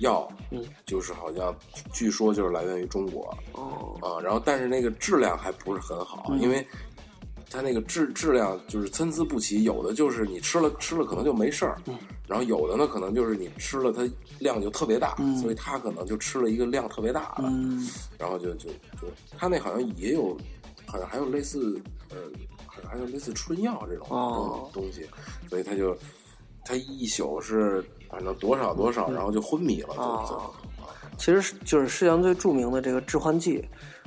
[0.00, 0.64] 药，嗯。
[0.84, 1.54] 就是好像
[1.92, 3.96] 据说就是来源于中国，哦。
[4.00, 6.40] 啊，然后但是那个质量还不是很好，嗯。
[6.40, 6.66] 因为
[7.50, 11.98] 它那个质质量就是参差不齐，有的就是你吃了吃了可能就没事儿，嗯
[12.28, 18.68] 然后有的呢可能就是你吃了它量就特别大，嗯所以他可能就吃了一个量特别大的，嗯然后就就
[19.00, 20.36] 就他那好像也有，
[20.86, 21.80] 好像还有类似
[22.10, 22.16] 呃，
[22.66, 24.06] 好像还有类似春药这种、
[24.72, 25.04] 东西，
[25.48, 25.96] 所以他就
[26.64, 30.69] 他一宿是反正多少多少，然后就昏迷了，就哦就
[31.20, 33.62] 其实是就是世界上最著名的这个致幻剂，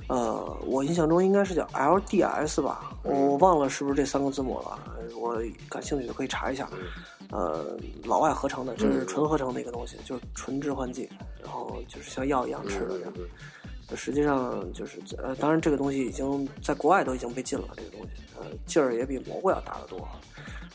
[0.08, 4.80] 呃，我印象中应该是叫 LDS 吧，我我忘了是不是这三个字母了，
[5.16, 5.40] 我
[5.70, 6.68] 感兴趣的可以查一下。
[7.30, 11.08] 呃，老外合成的，这是纯合成的一个东西，就是纯致幻剂，
[11.42, 13.14] 然后就是像药一样吃的这样。
[13.16, 13.30] 嗯
[13.96, 20.08] 实际上就是呃，当然这个东西已经在国外都已经被禁了，这个东西，呃，劲儿也比蘑菇要大得多。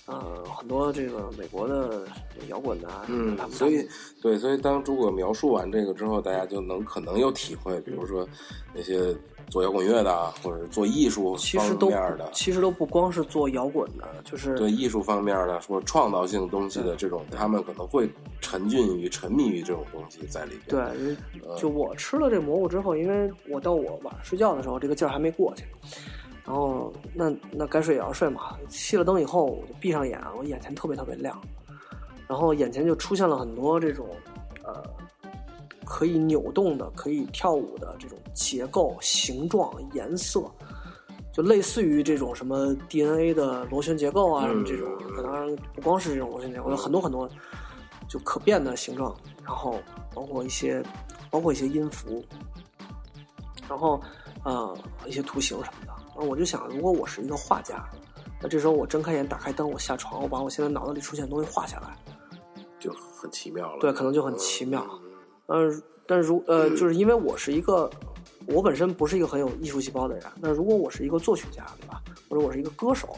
[0.08, 2.02] 呃，很多这个美国的
[2.48, 3.86] 摇滚的，嗯所以
[4.22, 8.26] 对，所以当诸葛描述完这个之后，大家就能可能有体会，比如说
[8.74, 9.14] 那些
[9.50, 18.08] 做摇滚乐的啊，或者做艺术方其实都面的，其实都不光是做摇滚的，就是对艺术方面的，说创造性东西的这种，他们可能会
[18.40, 20.86] 沉浸于、沉迷于这种东西在里边。
[20.94, 21.16] 对，
[21.58, 25.64] 就我吃了这蘑菇之后，因为我到我晚上睡觉的时候，这个劲儿还没过去，
[26.48, 31.38] 然后那那该睡也要睡嘛，熄了灯以后，我就闭上眼，我眼前特别特别亮，
[32.26, 34.08] 然后眼前就出现了很多这种
[34.64, 34.82] 呃
[35.84, 40.50] 可以扭动的、可以跳舞的这种结构、形状、颜色。
[41.34, 47.28] 就类似于这种什么 DNA 的螺旋结构啊，什么这种，可能不光是这种螺旋结构，有很多很多
[48.08, 49.78] 就可变的形状，然后
[50.14, 50.82] 包括一些
[51.30, 52.24] 包括一些音符，
[53.68, 54.00] 然后
[54.44, 54.76] 呃
[55.06, 55.92] 一些图形什么的，
[56.26, 57.84] 我就想，如果我是一个画家，
[58.40, 61.96] 那这时候我睁开眼，打开灯，我下床，我把我现在脑子里出现的东西画下来，
[62.78, 63.80] 就很奇妙了。
[63.80, 64.84] 对，可能就很奇妙。
[65.46, 67.88] 嗯呃，但如呃，就是因为我是一个，
[68.46, 70.24] 我本身不是一个很有艺术细胞的人。
[70.40, 72.02] 那如果我是一个作曲家，对吧？
[72.28, 73.08] 或者我是一个歌手，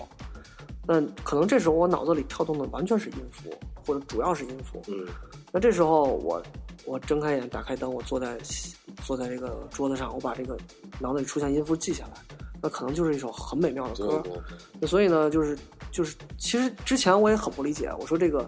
[0.86, 3.50] 那可能这时候我脑子里跳动的完全是音符，
[3.84, 4.80] 或者主要是音符。
[4.88, 5.06] 嗯
[5.52, 6.40] 那这时候我
[6.84, 8.38] 我睁开眼，打开灯，我坐在
[9.02, 10.56] 坐在这个桌子上，我把这个
[11.00, 12.12] 脑子里出现音符记下来，
[12.62, 14.22] 那可能就是一首很美妙的歌。
[14.78, 15.58] 那所以呢，就是
[15.90, 18.46] 就是，其实之前我也很不理解，我说这个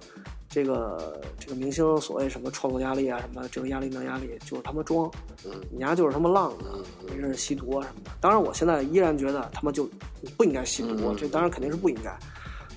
[0.49, 5.11] 这个这个明星所谓什么创作压力啊，什么这个压力那压力，就是他妈装，
[5.45, 8.11] 嗯你丫就是他妈浪子嗯，你这是吸毒啊什么的。
[8.21, 9.89] 当然，我现在依然觉得他妈就
[10.21, 12.17] 你不应该吸毒，嗯这当然肯定是不应该。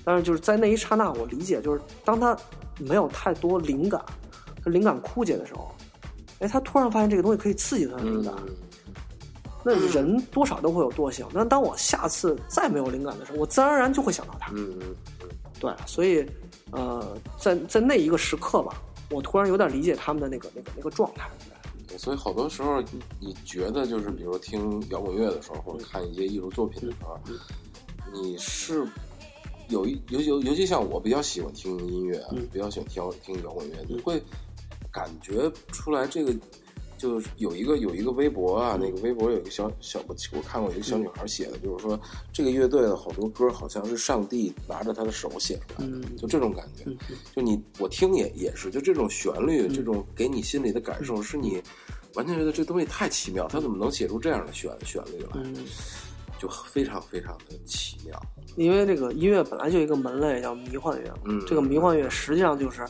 [0.04, 2.36] 但是就是在那一刹那，我理解，就是当他
[2.78, 4.00] 没有太多灵感，
[4.64, 5.74] 他灵感枯竭的时候，
[6.38, 8.32] 哎，他突然发现这个东西可以刺激他的灵感。
[9.74, 14.52] 嗯那人多少都会有惰性，那当我下次再没有灵感的时候，我自然而然就会想到他。
[14.52, 14.94] 嗯嗯
[15.58, 16.24] 对，所以，
[16.70, 21.28] 呃，在在那一个时刻吧，我突然有点理解他们的那个那个那个状态。
[21.88, 22.80] 对，所以好多时候
[23.18, 27.18] 你觉得就是，比如听摇滚乐的时候，或者看一些艺术作品的时候，
[28.12, 28.86] 你是
[29.68, 34.22] 有一尤尤尤其像我比较喜欢听音乐比较喜欢听听摇滚乐，你会
[34.92, 36.32] 感觉出来这个。
[36.98, 41.98] 就是有一个有一个微博啊，那个微博有一个小小我我看过一个小女孩写的，就是说
[42.32, 46.84] 这个乐队的好多歌好像是上帝拿着他的手写出来的，嗯就这种感觉。
[46.86, 46.96] 嗯
[47.34, 51.62] 就你我听也也是，就这种旋律，这种给你心里的感受，是你
[52.14, 55.30] 完全觉得这东西太奇妙，他怎么能写出这样的旋旋律来？
[55.34, 55.54] 嗯，
[56.38, 58.20] 就非常非常的奇妙。
[58.56, 62.86] 因为这个音乐本来就一个门类叫迷幻乐，嗯这个迷幻乐实际上就是。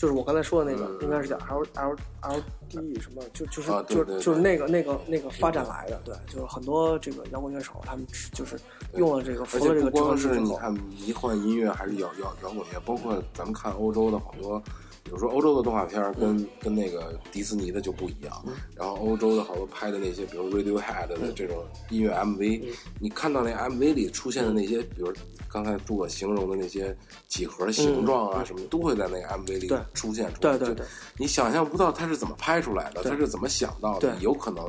[0.00, 1.02] 就是我刚才说的那个，嗯。
[1.02, 2.40] 应该是叫 L L L
[2.70, 8.58] D 什么，就就是、就是就是那个那个那个发展来的，对，就是很多这个摇滚乐手他们就是
[8.96, 14.58] 用了这个而且不光是你看迷幻音乐，还是摇摇摇滚乐，包括咱们看欧洲的好多，
[15.02, 16.46] 比如说欧洲的动画片儿跟、嗯。
[16.62, 18.42] 跟那个迪士尼的就不一样。
[18.74, 22.72] 然后欧洲的好多拍的那些，比如 Radiohead 的这种音乐 MV，、嗯。
[23.00, 25.12] 你看到那 MV 里出现的那些，比如
[25.52, 26.96] 刚才诸葛形容的那些
[27.28, 30.56] 几何形状啊，什么都会在那个 MV 里出现出来。
[30.56, 30.86] 对对对，
[31.16, 34.64] 你想象不到他是怎么拍出来的，对他是怎么想到的，对有可能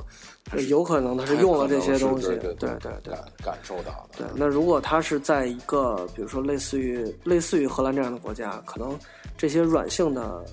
[0.68, 2.70] 有可能他是用了这些东西，对对
[3.04, 3.14] 对
[3.44, 4.18] 感受到的。
[4.18, 8.98] 对，那如果他是在一个比如说类似于类似于荷兰这样的国家，可能
[9.38, 10.44] 这些软性的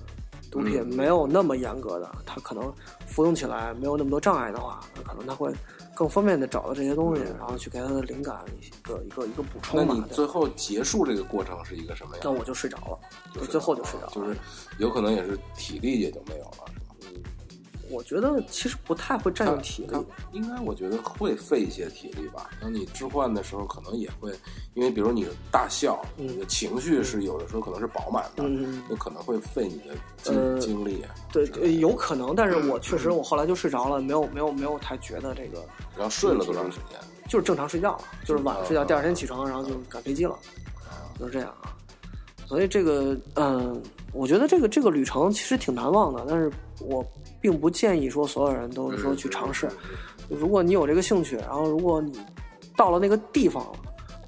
[0.50, 2.72] 毒品嗯没有那么严格的，他可能
[3.06, 5.52] 服用起来没有那么多障碍的话，那可能他会
[5.94, 10.14] 更方便的找到这些东西，然后去给他的灵感一个一个一个补充嘛你。
[10.14, 12.30] 最后结束这个过程是一个什么样那？
[12.30, 12.98] 我就睡着了，
[13.34, 14.12] 就最后就睡着了。
[14.14, 14.36] 就是
[14.78, 16.64] 有可能也是体力也就没有了？
[17.90, 19.96] 我觉得其实不太会占用体力，
[20.32, 22.50] 应该我觉得会费一些体力吧。
[22.60, 24.32] 当你置换的时候，可能也会，
[24.74, 35.64] 因为比如你大笑，嗯你的情绪是有的时候可能是饱满的，嗯，有可能会费你的精、呃精力，对，有可能，但是我确实我后来就睡着了，没有没有没有太觉得这个
[35.96, 36.98] 然后睡了多长时间？
[37.28, 40.38] 就是正常睡觉了，就是晚上睡觉，啊第二天起床，然后就赶飞机了，
[41.18, 41.76] 就是这样啊。
[42.46, 43.82] 所以这个，嗯，
[44.14, 47.04] 我觉得这个这个旅程其实挺难忘的，但是我
[47.40, 49.68] 并不建议说所有人都是说去尝试。
[50.28, 52.18] 如果你有这个兴趣，然后如果你
[52.76, 53.78] 到了那个地方了，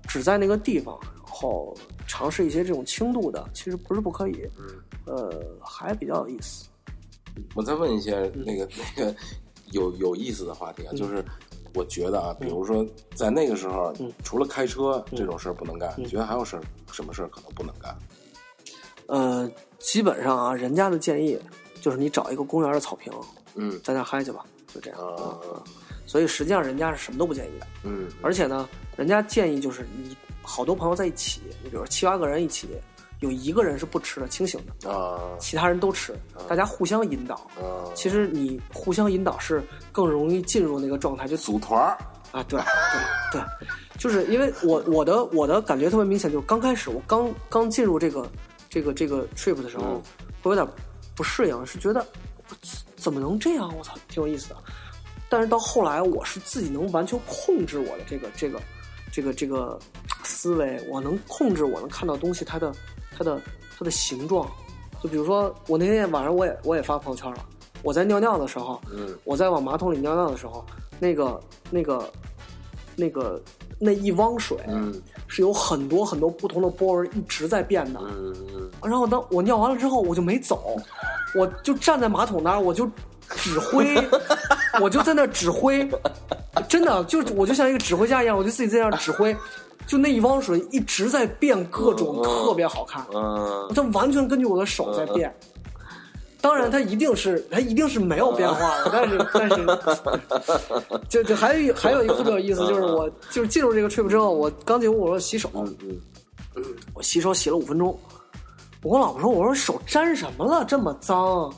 [0.09, 4.49] 只在那个地方，然后尝试一些这种轻度的，其实不是不可以，
[5.07, 6.67] 呃，还比较有意思。
[7.55, 8.45] 我再问一些嗯。
[8.45, 9.15] 那个、那个
[9.73, 11.25] 有有意思的话题啊，就是
[11.75, 12.85] 我觉得啊，比如说
[13.15, 14.13] 在那个时候，嗯。
[14.25, 16.05] 除了开车这种事儿不能干，嗯。
[16.05, 17.97] 你觉得还有事儿什么事儿可能不能干？
[19.07, 21.39] 呃，基本上啊，人家的建议
[21.81, 23.12] 就是你找一个公园的草坪，
[23.55, 23.81] 嗯。
[23.83, 25.01] 在那嗨去吧，就这样。
[25.01, 25.39] 啊。
[25.45, 25.62] 嗯
[26.07, 28.09] 所以实际上人家是什么都不建议的，嗯。
[28.20, 32.66] 而且呢，人家建议就是你好多朋友在一起，你比如说七八个人一起，
[33.20, 35.20] 有一个人是不吃的，清醒的，啊。
[35.39, 36.12] 其他人都吃，
[36.49, 37.37] 大家互相引导。
[37.57, 39.62] 啊，其实你互相引导是
[39.93, 41.97] 更容易进入那个状态，就组团儿，
[42.33, 42.61] 啊，对
[43.31, 48.28] 对对，就是因为我 我的我的感觉特别明显，就是刚开始我刚刚进入这个
[48.68, 50.03] 这个这个 trip 的时候，嗯。
[50.43, 50.66] 会有点
[51.21, 52.03] 不适应，是觉得
[52.97, 53.71] 怎么能这样？
[53.77, 54.57] 我操，挺有意思的。
[55.29, 58.59] 但是到后来，我是自己能完全控制我的这个这个
[59.12, 59.79] 这个这个
[60.25, 62.73] 思维，我能控制，我能看到东西它的
[63.14, 63.39] 它的
[63.77, 64.51] 它的形状。
[65.03, 67.45] 就比如说，我那天晚上我也我也发朋友圈了，
[67.83, 70.64] 我在尿尿的时候，嗯我在往马桶里尿尿的时候，
[70.99, 71.39] 那个
[71.71, 72.11] 那个
[72.97, 73.39] 那个
[73.79, 78.01] 那一汪水嗯是有很多很多不同的波纹一直在变的。
[78.05, 80.75] 嗯嗯然后当我尿完了之后，我就没走，
[81.35, 82.89] 我就站在马桶那儿，我就
[83.31, 83.97] 指挥，
[84.81, 85.89] 我就在那儿指挥，
[86.68, 89.37] 真的就我就像一个指挥家一样，我就自己在那儿指挥，
[89.87, 93.07] 就那一汪水一直在变各种，嗯特别好看。
[93.14, 95.35] 嗯它完全根据我的手在变。
[96.43, 99.66] 当然，它一定是它一定是没有变化的，但是但是，
[101.07, 105.76] 就就还有还有一个特别有意思，就是我就是进入这个 trip 之后，我刚进屋我说洗手，嗯
[106.57, 106.64] 嗯
[106.95, 107.99] 我洗手洗了五分钟，
[108.83, 111.53] 我老婆说，我说手沾什么了这么脏？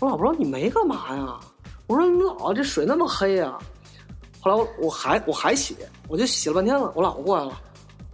[0.00, 1.38] 我老婆说你没干嘛呀？
[1.86, 3.56] 我说你老这水那么黑呀、
[4.40, 5.76] 后来我我还我还洗，
[6.08, 7.52] 我就洗了半天了，我老婆过来了，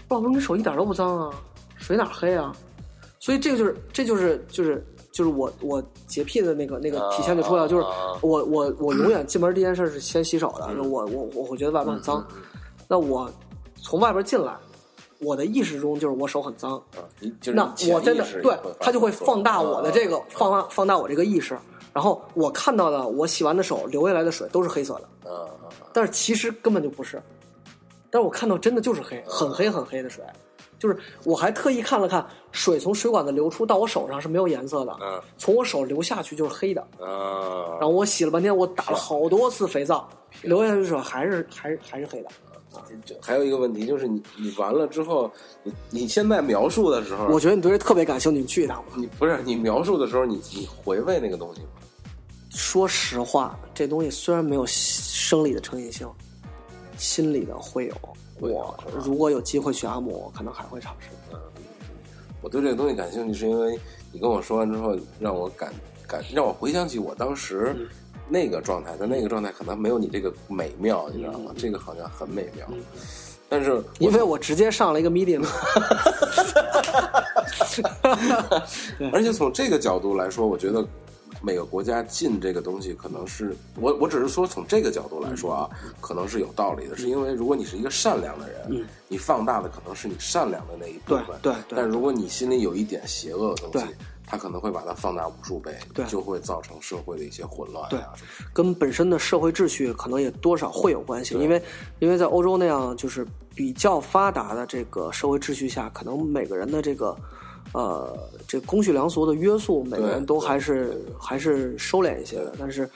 [0.08, 1.34] 我老婆说你手一点都不脏啊，
[1.76, 2.54] 水哪黑啊？
[3.18, 7.90] 所以这个就是这就是就是就是我我洁癖的那个那个体现就出来了，就是啊
[8.20, 12.42] 我我我永远进门第一件事是先洗手的，我我我会觉得外面很脏，嗯
[12.88, 13.30] 那我
[13.80, 14.54] 从外边进来，
[15.22, 16.82] 我的意识中就是我手很脏，
[17.54, 21.56] 那我真的对会它就会放大我的这个嗯放大放大我这个意识，
[21.92, 25.48] 然后我看到的我洗完的手流下来的水都是黑色的，
[25.92, 27.22] 但是其实根本就不是，
[28.10, 30.24] 但是我看到真的就是黑，很黑很黑的水，
[30.78, 37.06] 就是我还特意看了看水从水管子流出到我手上是没有颜色的，嗯从我手流下去就是黑的，嗯，
[37.78, 40.08] 然后我洗了半天，我打了好多次肥皂，
[40.42, 42.28] 流下去的水还是还是还是黑的。
[43.04, 45.30] 这还有一个问题就是你你完了之后，
[45.62, 48.92] 你你现在描述的时候，我觉得你对这特别感兴趣，你去一趟吧。
[48.96, 51.68] 你不是你描述的时候，你你回味那个东西吗？
[52.50, 56.08] 说实话，这东西虽然没有生理的成瘾性，
[56.98, 57.94] 心理的会有。
[58.40, 61.08] 我如果有机会去阿姆，我可能还会尝试。
[61.32, 61.38] 嗯
[62.42, 63.78] 我对这个东西感兴趣，是因为
[64.10, 65.72] 你跟我说完之后，让我感
[66.08, 67.86] 感让我回想起我当时嗯
[68.32, 71.50] 那个状态，但那个状态可能没有你这个美妙，你知道吗？
[71.50, 71.54] 嗯？
[71.58, 72.66] 这个好像很美妙，
[73.48, 75.44] 但是因为我直接上了一个 medium，
[79.12, 80.82] 而且从这个角度来说，我觉得
[81.42, 85.68] 每个国家进这个东西，可能是我我只是说从这个角度来说啊，
[86.00, 88.84] 可能是有道理的，是因为如果你是一个善良的人，嗯。
[89.08, 93.88] 你放大的可能是你善良的那一部对分，对对但如果你心里有一点邪恶的东西
[94.32, 98.14] 对，它可能会把它放大无数倍，对就会造成社会的一些混乱对啊。
[98.52, 101.62] 跟本身的社会秩序可能也多少会有关系，因为
[101.98, 107.16] 因为在欧洲那样就是比较发达的这个社会秩序下，可能每个人的这个
[107.72, 108.18] 呃
[108.48, 112.88] 这公序良俗的约束，每个人都还是还是收敛一些的，但是。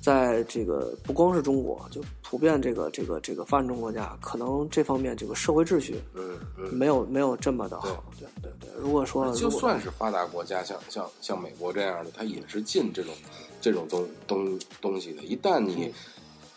[0.00, 6.72] 在这个不光是中国，就普遍这个这个这个发展中国家，可能这方面这个社会秩序嗯嗯。
[6.72, 8.04] 没有没有这么的好。
[8.18, 13.12] 对对对，如果说就算是发达国家，像像像美国这样的，它也是禁这种
[13.60, 15.22] 这种东东东西的。
[15.24, 15.94] 一旦嗯你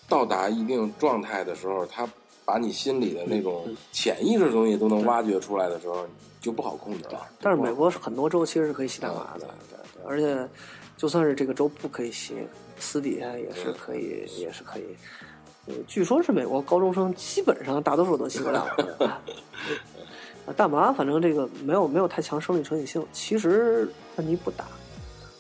[0.07, 2.07] 到达一定状态的时候，它
[2.45, 6.05] 把你心里的那种嗯潜意识的东西都能挖掘出来的时候，
[6.39, 7.27] 就不好控制了。
[7.39, 10.47] 但是美国很多州其实是可以吸大麻的，对对而且
[10.97, 12.35] 就算是这个州不可以吸，
[12.81, 14.83] 私底下也是可以，也是可以。
[15.67, 18.67] 呃，据说是美国高中生基本上大多数都吸不了
[20.57, 24.65] 大麻反正这个没有没有太强生理成瘾性，其实问题不大，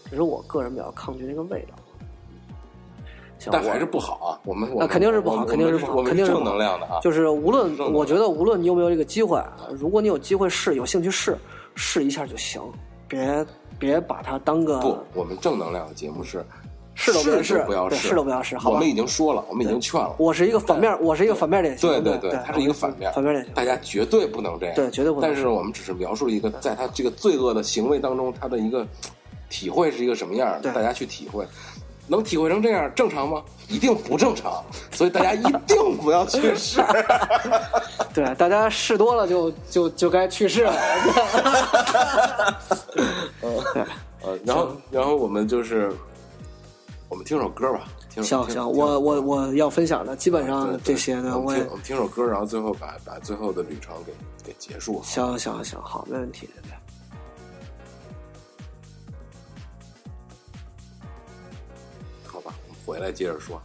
[0.09, 1.75] 只是我个人比较抗拒那个味道。
[3.51, 4.37] 但还是不好啊。
[4.45, 6.99] 我们我们那肯定是不好肯定是不好肯定是正能量的啊。
[7.01, 11.35] 就是无论我觉得无论你有没有这个机会，如果你有机会试，有兴趣试，
[11.73, 12.61] 试一下就行，
[13.07, 13.43] 别
[13.79, 16.45] 别把它当个不，我们正能量的节目是
[16.93, 20.13] 试都不要试试对不要试，都不要试好吧我们已经说了，我们已经劝了。
[20.17, 21.89] 我是一个反面，我是一个反面典型。
[21.89, 23.53] 对对对，他是一个反面，反面典型。
[23.53, 28.85] 大家绝对不能这样，对绝对不能但是我们只是描述一个在他这个罪恶的行为当中，他的一个
[29.49, 31.45] 体会是一个什么样的，大家去体会。
[32.07, 33.41] 能体会成这样正常吗？
[33.69, 34.61] 一定不正常，
[34.91, 36.83] 所以大家一定不要去试。
[38.13, 40.73] 对，大家试多了就就就该去世了。
[44.23, 45.89] 呃，然后然后我们就是
[47.11, 55.01] 我们听首歌吧，行行，我我我要分享的基本上这些呢，我也我们听我们听首歌，然后最后把把最后的旅程给给结束。
[55.03, 56.49] 行行行，好，没问题。
[62.25, 63.61] 好吧，我们回来接着说，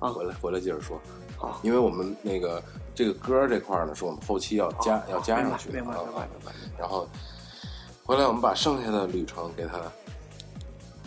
[0.00, 1.00] 啊回来回来接着说，
[1.36, 2.60] 好，因为我们那个
[2.96, 7.08] 这个歌这块呢，是我们后期要加、要加上去的，啊明白明白明白然后
[8.04, 9.80] 回来我们把剩下的旅程给它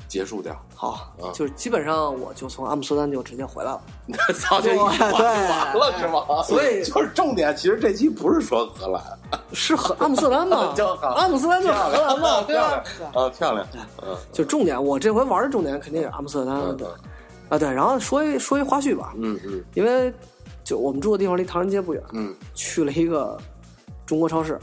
[0.08, 0.58] 结束掉。
[0.82, 3.80] 好啊，就是基本上我就从阿姆斯特丹就直接回来了。
[4.34, 6.24] 操，就一对完对完了是吗？
[6.42, 9.04] 所以 就是重点，其实这期不是说荷兰，
[9.54, 11.10] 是荷阿姆斯特丹嘛就好？
[11.10, 12.84] 阿姆斯特丹就是荷兰嘛，对吧？
[13.14, 13.68] 啊，漂亮，
[14.02, 16.88] 嗯，就重点，我这回玩的重点肯定也是阿姆斯特丹，嗯对
[17.50, 17.72] 啊对。
[17.72, 20.12] 然后说一说一花絮吧，嗯嗯因为
[20.64, 23.38] 就我们住的地方离唐人街不远，嗯去了一个
[24.04, 24.60] 中国超市。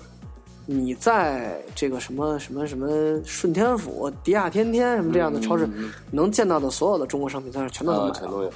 [0.71, 2.87] 你在这个什么什么什么
[3.25, 5.67] 顺天府、迪亚天天什么这样的超市，
[6.11, 8.21] 能见到的所有的中国商品在那全都能啊，买到。
[8.21, 8.53] 全都有。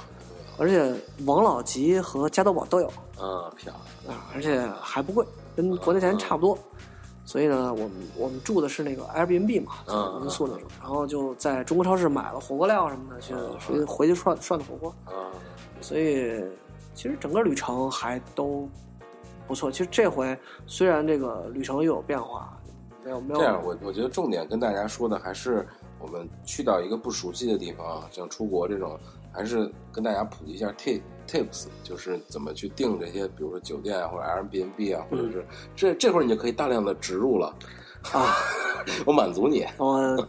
[0.59, 0.93] 而且
[1.25, 2.85] 王老吉和加多宝都有
[3.17, 3.73] 啊，漂
[4.05, 6.55] 亮，啊，而且还不贵，跟国内价钱差不多。
[7.25, 14.93] 所以呢，我们我们住的是那个 Airbnb 嘛，嗯民宿那种，然后就在中国超市买了火锅料什么的，去嗯回回去涮涮的火锅。
[15.05, 15.33] 啊，
[15.81, 16.43] 所以
[16.93, 18.69] 其实整个旅程还都
[19.47, 19.71] 不错。
[19.71, 22.57] 其实这回虽然这个旅程又有变化，
[23.03, 25.67] 没有没有这样我我觉得重点跟大家说的还是
[25.99, 28.99] 我们去到一个不熟悉的地方，像出国这种，
[29.31, 37.55] 还是跟大家普及一下 tip tips，就是怎么去订这些，比如说酒店啊，或者 Airbnb 啊，或者是这这会儿你就可以大量的植入了，
[38.11, 38.35] 啊，
[39.05, 39.65] 我满足你。
[39.77, 40.27] 我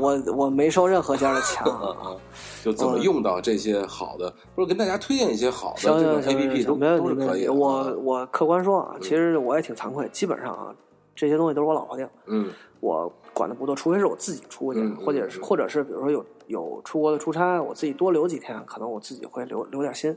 [0.00, 1.96] 我我没收任何家的钱嗯啊。
[2.06, 2.20] 嗯，
[2.62, 7.48] 就怎么用到这些好的，或者跟大家推荐一些好的行这种行行 A P P，都没问都是可以。
[7.48, 10.74] 我嗯我客观说啊，其实我也挺惭愧，基本上啊，
[11.14, 12.50] 这些东西都是我老婆定，嗯
[12.80, 20.14] 我管的不多，除非是我自己出去，嗯或者是嗯或者是比如说有有出国的出差，我自己多留几天，可能我自己会留留点心。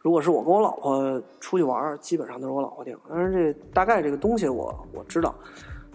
[0.00, 2.96] 如果是我跟我老婆出去玩，基本上都是我老婆定。
[3.08, 5.34] 但是，这大概这个东西我我知道。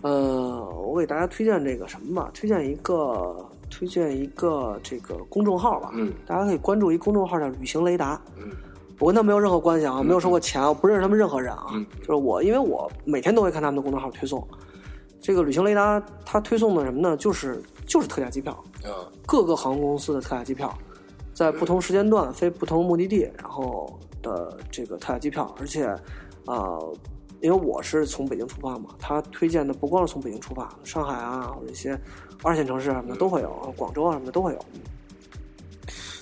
[0.05, 8.21] 呃，我给大家推荐这个什么吧，推荐一个推荐一个这个公众号吧，嗯大家可以关注一公众号叫“旅行雷达”。
[8.37, 8.51] 嗯
[8.99, 11.65] 我跟他没有任何关系啊，没有收过钱啊，我不认识他们任何人啊。
[11.73, 14.47] 嗯就是我，因为我每天都会看他们的公众号推送。
[15.19, 17.17] 这个旅行雷达，它推送的什么呢？
[17.17, 18.53] 就是就是特价机票，
[18.83, 20.71] 啊各个航空公司的特价机票，
[21.33, 25.93] 在不同时间段飞不同目的地，然后的这个特价机票，而且，
[26.45, 26.93] 呃，
[27.41, 31.99] 因为我是从北京出发嘛，他推荐的不光是从北京出发，上海啊或者一些
[32.43, 34.59] 二线城市什么的都会有，广州啊什么的都会有。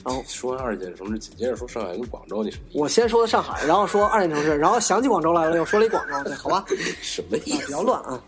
[0.06, 2.80] 然后说完二线城市，紧接着说上海跟广州，你什么意思？
[2.80, 6.66] 我先说的上海，然后说二线城市，然后想起广州来了，又说了一广州，对，好吧？
[7.02, 7.72] 什么意啊，比思？
[7.72, 8.22] 较乱啊。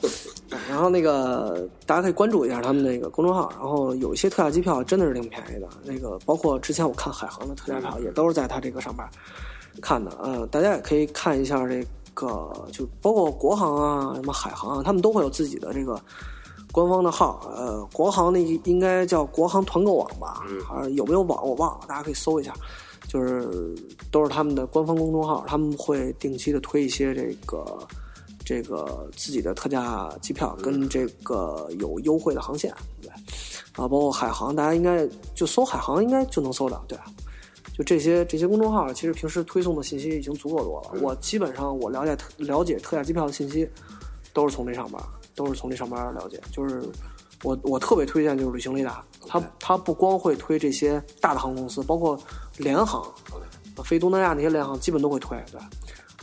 [0.69, 9.05] 然后那个大家可以关注一下他们那个公众号，然后有一些特价机票真的是挺便宜的，那个包括之前我看海航的特价票也都是在他这个上面
[9.81, 10.17] 看的。
[10.23, 11.85] 嗯，大家也可以看一下这
[12.15, 16.01] 个，就包括国航啊、什么海航啊，他们都会有自己的这个。
[16.71, 22.53] 官方的号，呃，国航那应该叫国航团购网吧，嗯啊，有没有网我忘了，大家可以搜一下，
[23.07, 23.73] 就是
[24.11, 27.65] 都是他们的官方公众号，他们会定期的推一些这个
[28.43, 33.09] 这个自己的特价机票跟这个有优惠的航线，对，
[33.81, 36.99] 啊，包括海航，大家应该就搜海航应该就能搜到，对。
[37.75, 41.01] 就这些这些公众号，其实平时推送的信息已经足够多了。
[41.01, 43.69] 我基本上我了解特了解特价机票的信息，
[44.31, 45.05] 都是从这上边儿，
[45.35, 46.39] 都是从这上边儿了解。
[46.53, 46.81] 就是
[47.43, 52.17] 我我特别推荐就是旅行雷达，它它不光会推这些大的航空公司，包括
[52.57, 53.05] 联航，
[53.83, 55.59] 飞东南亚那些联航基本都会推，对，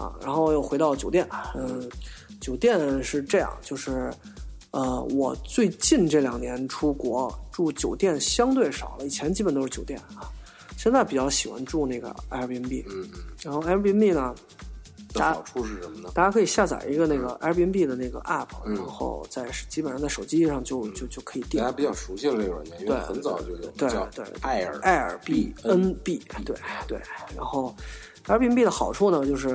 [0.03, 1.87] 啊，然后又回到酒店，嗯、
[2.41, 4.11] 酒店是这样，就是，
[4.71, 10.33] 呃，我最近这两年出国住酒店相对少了，以前基本都是酒店啊，
[10.83, 14.35] 现在比较喜欢住那个 Airbnb，嗯嗯，然后 Airbnb 呢，
[15.15, 16.11] 的好处是什么呢？
[16.13, 18.75] 大家可以下载一个那个 Airbnb 的那个 app，、嗯。
[18.75, 21.67] 然后在基本上在手机上就就就可以订大。
[21.67, 26.03] 家比较熟悉了这个软件，因为对很早就有对叫对 Air Airbnb，
[26.45, 26.57] 对
[26.89, 27.01] 对，
[27.37, 27.73] 然后
[28.27, 29.51] Airbnb 的好处呢，就是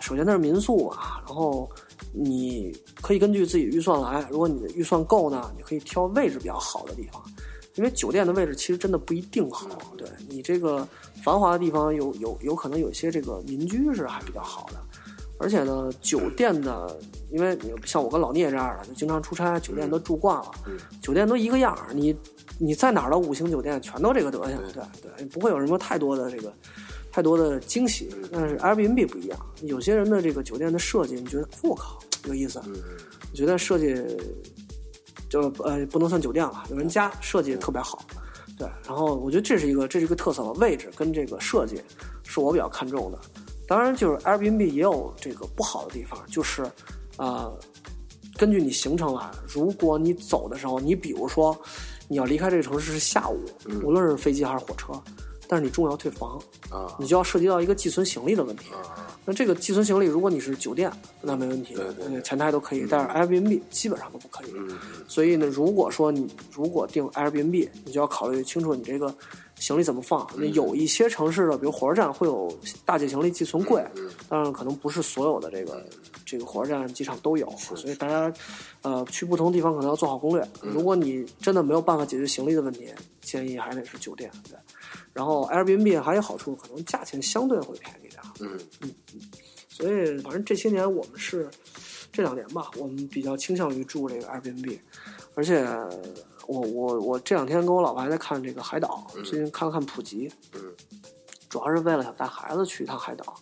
[0.00, 1.70] 首先它是民宿嘛，然后
[2.12, 7.22] 你可以根据自己预算来，如果你的预算够呢，你可以挑位置比较好的地方，
[7.76, 10.86] 因为酒店的位置其实真的不一定好，对你这个
[11.22, 14.78] 繁华的地方有有有可能有一些这个民居是还比较好的。
[15.38, 16.98] 而且呢，酒店的，
[17.30, 22.16] 因为你像我跟老聂这样的，就经常出差，酒店都住惯了，嗯酒店都一个样儿，你
[22.58, 24.82] 你在哪儿的五星酒店全都这个德行，对
[25.18, 26.50] 对，不会有什么太多的这个
[27.12, 28.08] 太多的惊喜。
[28.32, 32.74] 但是 Airbnb 不一样，有些人的这个酒店的设计，你觉得我靠有意思，嗯
[33.30, 33.94] 我觉得设计
[35.28, 38.04] 就呃不能算酒店了，有人家设计特别好，
[38.58, 41.82] 对，然后我觉得这是一个这是一个特色吧，位置跟这个设计
[42.24, 43.18] 是我比较看重的。
[43.68, 46.62] 当然，就是 Airbnb 也有这个不好的地方，就是
[47.16, 47.58] 啊、呃
[48.38, 51.58] 根据你行程来，如果你走的时候，你比如说
[52.06, 54.92] 你要离开这个城市是下午，嗯无论是飞机还是火车，
[55.48, 56.38] 但是你中午要退房，
[56.70, 58.70] 啊你就要涉及到一个寄存行李的问题。
[58.72, 60.88] 啊那这个寄存行李，如果你是酒店，
[61.20, 64.52] 那没问题，对对前台都可以，但是 Airbnb 基本上都不可以。
[64.54, 64.70] 嗯
[65.08, 69.12] 所以呢，如果说你如果订 Airbnb，你就要考虑清楚你这个
[69.56, 70.24] 行李怎么放。
[70.36, 75.84] 那有一些城市的，比如火车站会有大件行李寄存柜，嗯当然可能不是所有的这个
[76.24, 78.32] 这个火车站、机场都有，所以大家
[78.82, 80.48] 呃去不同地方可能要做好攻略。
[80.62, 82.86] 如果你真的没有办法解决行李的问题，
[83.22, 84.30] 建议还得是酒店。
[84.48, 84.56] 对，
[85.16, 88.28] 然后 Airbnb 还有好处，可能价钱相对会便宜点儿。
[88.40, 88.94] 嗯嗯
[89.66, 91.48] 所以反正这些年我们是
[92.12, 94.78] 这两年吧，我们比较倾向于住这个 Airbnb，
[95.34, 95.66] 而且
[96.46, 100.60] 我我我这两天跟我老婆还在看这个海岛，最近看了看普吉，嗯
[101.48, 103.34] 主要是为了想带孩子去一趟海岛，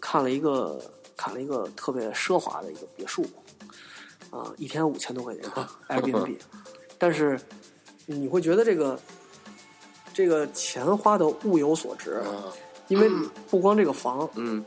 [0.00, 0.80] 看了一个
[1.16, 3.24] 看了一个特别奢华的一个别墅，
[4.30, 5.44] 啊、一天五千多块钱
[5.88, 6.36] Airbnb，
[6.98, 7.40] 但是
[8.06, 8.98] 你会觉得这个
[10.12, 12.52] 这个钱花的物有所值，啊。
[12.88, 13.08] 因为
[13.48, 14.64] 不光这个房，嗯。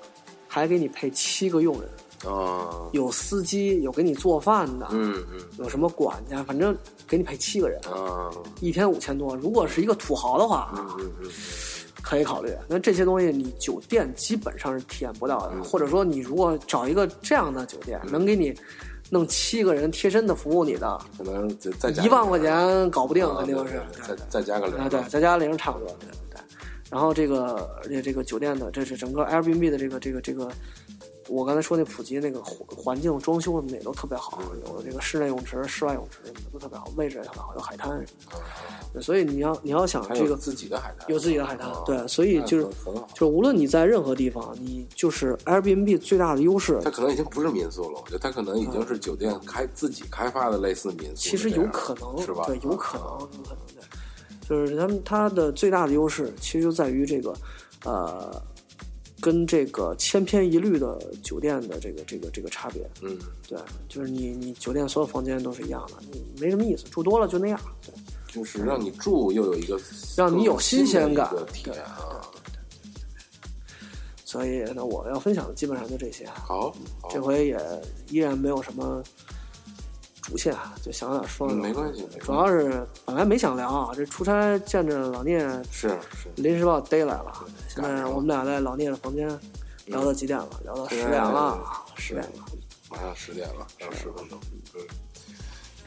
[0.47, 2.89] 还给你配七个佣人，啊。
[2.93, 5.39] 有司机，有给你做饭的，嗯嗯。
[5.59, 6.75] 有什么管家，反正
[7.07, 8.31] 给你配七个人，啊。
[8.61, 9.35] 一天五千多。
[9.35, 11.29] 如果是一个土豪的话，嗯嗯嗯。
[12.01, 12.53] 可以考虑。
[12.67, 15.63] 那这些东西你酒店基本上是体验不到的，嗯。
[15.63, 18.55] 或者说你如果找一个这样的酒店，能给你
[19.09, 23.81] 弄七个人贴身的服务你的，可能再再加一万块钱搞不定，啊肯定是。
[24.07, 26.41] 再再加个零啊，对，再加零差不多，对对对。
[26.89, 30.49] 然后这个而且这个酒店的，这是整个 Airbnb 的这个这个这个，
[31.27, 38.37] 我刚才说那普及那个环环境装修什么的也都特别好，有这个室内泳池、室外泳池什么的都特别好，位置也特别好，有海滩什么的。
[38.93, 42.67] 对所以你要你要想这个有自己的海滩，有自己的海滩啊，对，所以就是。
[43.13, 52.43] 就是无论你在任何地方，你就是 Airbnb 最大的优势它，可能已经不是民宿了，我觉得它可能已经是酒店开自己开发的类似民宿，其实有可能，是吧？
[52.45, 53.57] 对，有可能，有可能
[54.47, 57.33] 对，就是他们它的最大的优势，其实就在于这个，
[57.83, 58.41] 呃，
[59.25, 62.87] 跟这个千篇一律的酒店的这个这个这个差别。
[63.01, 63.57] 嗯，对，
[63.89, 67.59] 就是你你酒店所有房间都是一样的，你没什么意思，住多了就那样。
[67.83, 67.91] 对，
[68.27, 69.81] 就是让你住又有一个
[70.15, 72.21] 让你有新鲜感的体验啊。
[74.23, 76.27] 所以呢，我要分享的基本上就这些。
[76.27, 76.69] 好，
[77.01, 77.57] 好这回也
[78.11, 79.01] 依然没有什么
[80.25, 81.57] 主线啊，就想点说嗯。
[81.57, 85.39] 没关系，没关系主要是本来没想聊啊，这出差见着老聂，
[85.71, 87.45] 是是临时把我逮来了。
[87.69, 89.27] 现在我们俩在老聂的房间
[89.85, 90.49] 聊到几点了？
[90.63, 91.61] 聊到十点了，
[91.95, 92.45] 十点了。
[92.89, 94.39] 马上十点了，还有十分钟。
[94.73, 94.81] 嗯，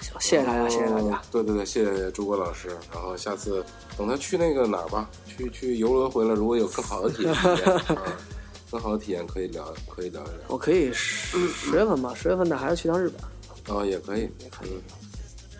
[0.00, 1.20] 行，谢谢大家，谢谢大家。
[1.32, 2.68] 对对对，谢谢朱国老师。
[2.92, 3.64] 然后下次
[3.96, 7.34] 等他去那个哪儿吧，去去游轮回来，如果有更好的体验，
[8.70, 10.36] 更好的体验可以聊，可以聊一聊。
[10.48, 13.20] 我可以十十月份吧，十月份带孩子去趟日本。
[13.68, 14.80] 啊，也可以，也可以。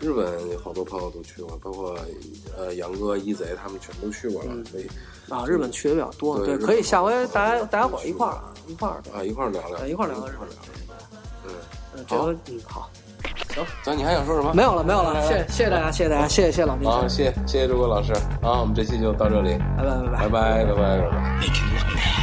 [0.00, 1.98] 日本有好多朋友都去过，包括
[2.56, 4.86] 呃杨哥、一贼他们全都去过了，所以
[5.28, 10.48] 啊，日本去的比较多，对，对可以下回大家大家伙儿一块儿啊一块儿啊一块儿聊聊，一块儿聊聊日本。
[11.44, 11.54] 嗯，
[11.96, 12.88] 嗯，这回嗯好，
[13.84, 14.54] 走，你还想说什么？
[14.54, 20.64] 没有了没有了，谢谢谢谢大家，谢谢大家，谢谢谢谢老聂，好，谢谢谢谢朱国老师，好，我们这期就到这里，拜拜拜拜拜。
[20.64, 22.17] 拜拜拜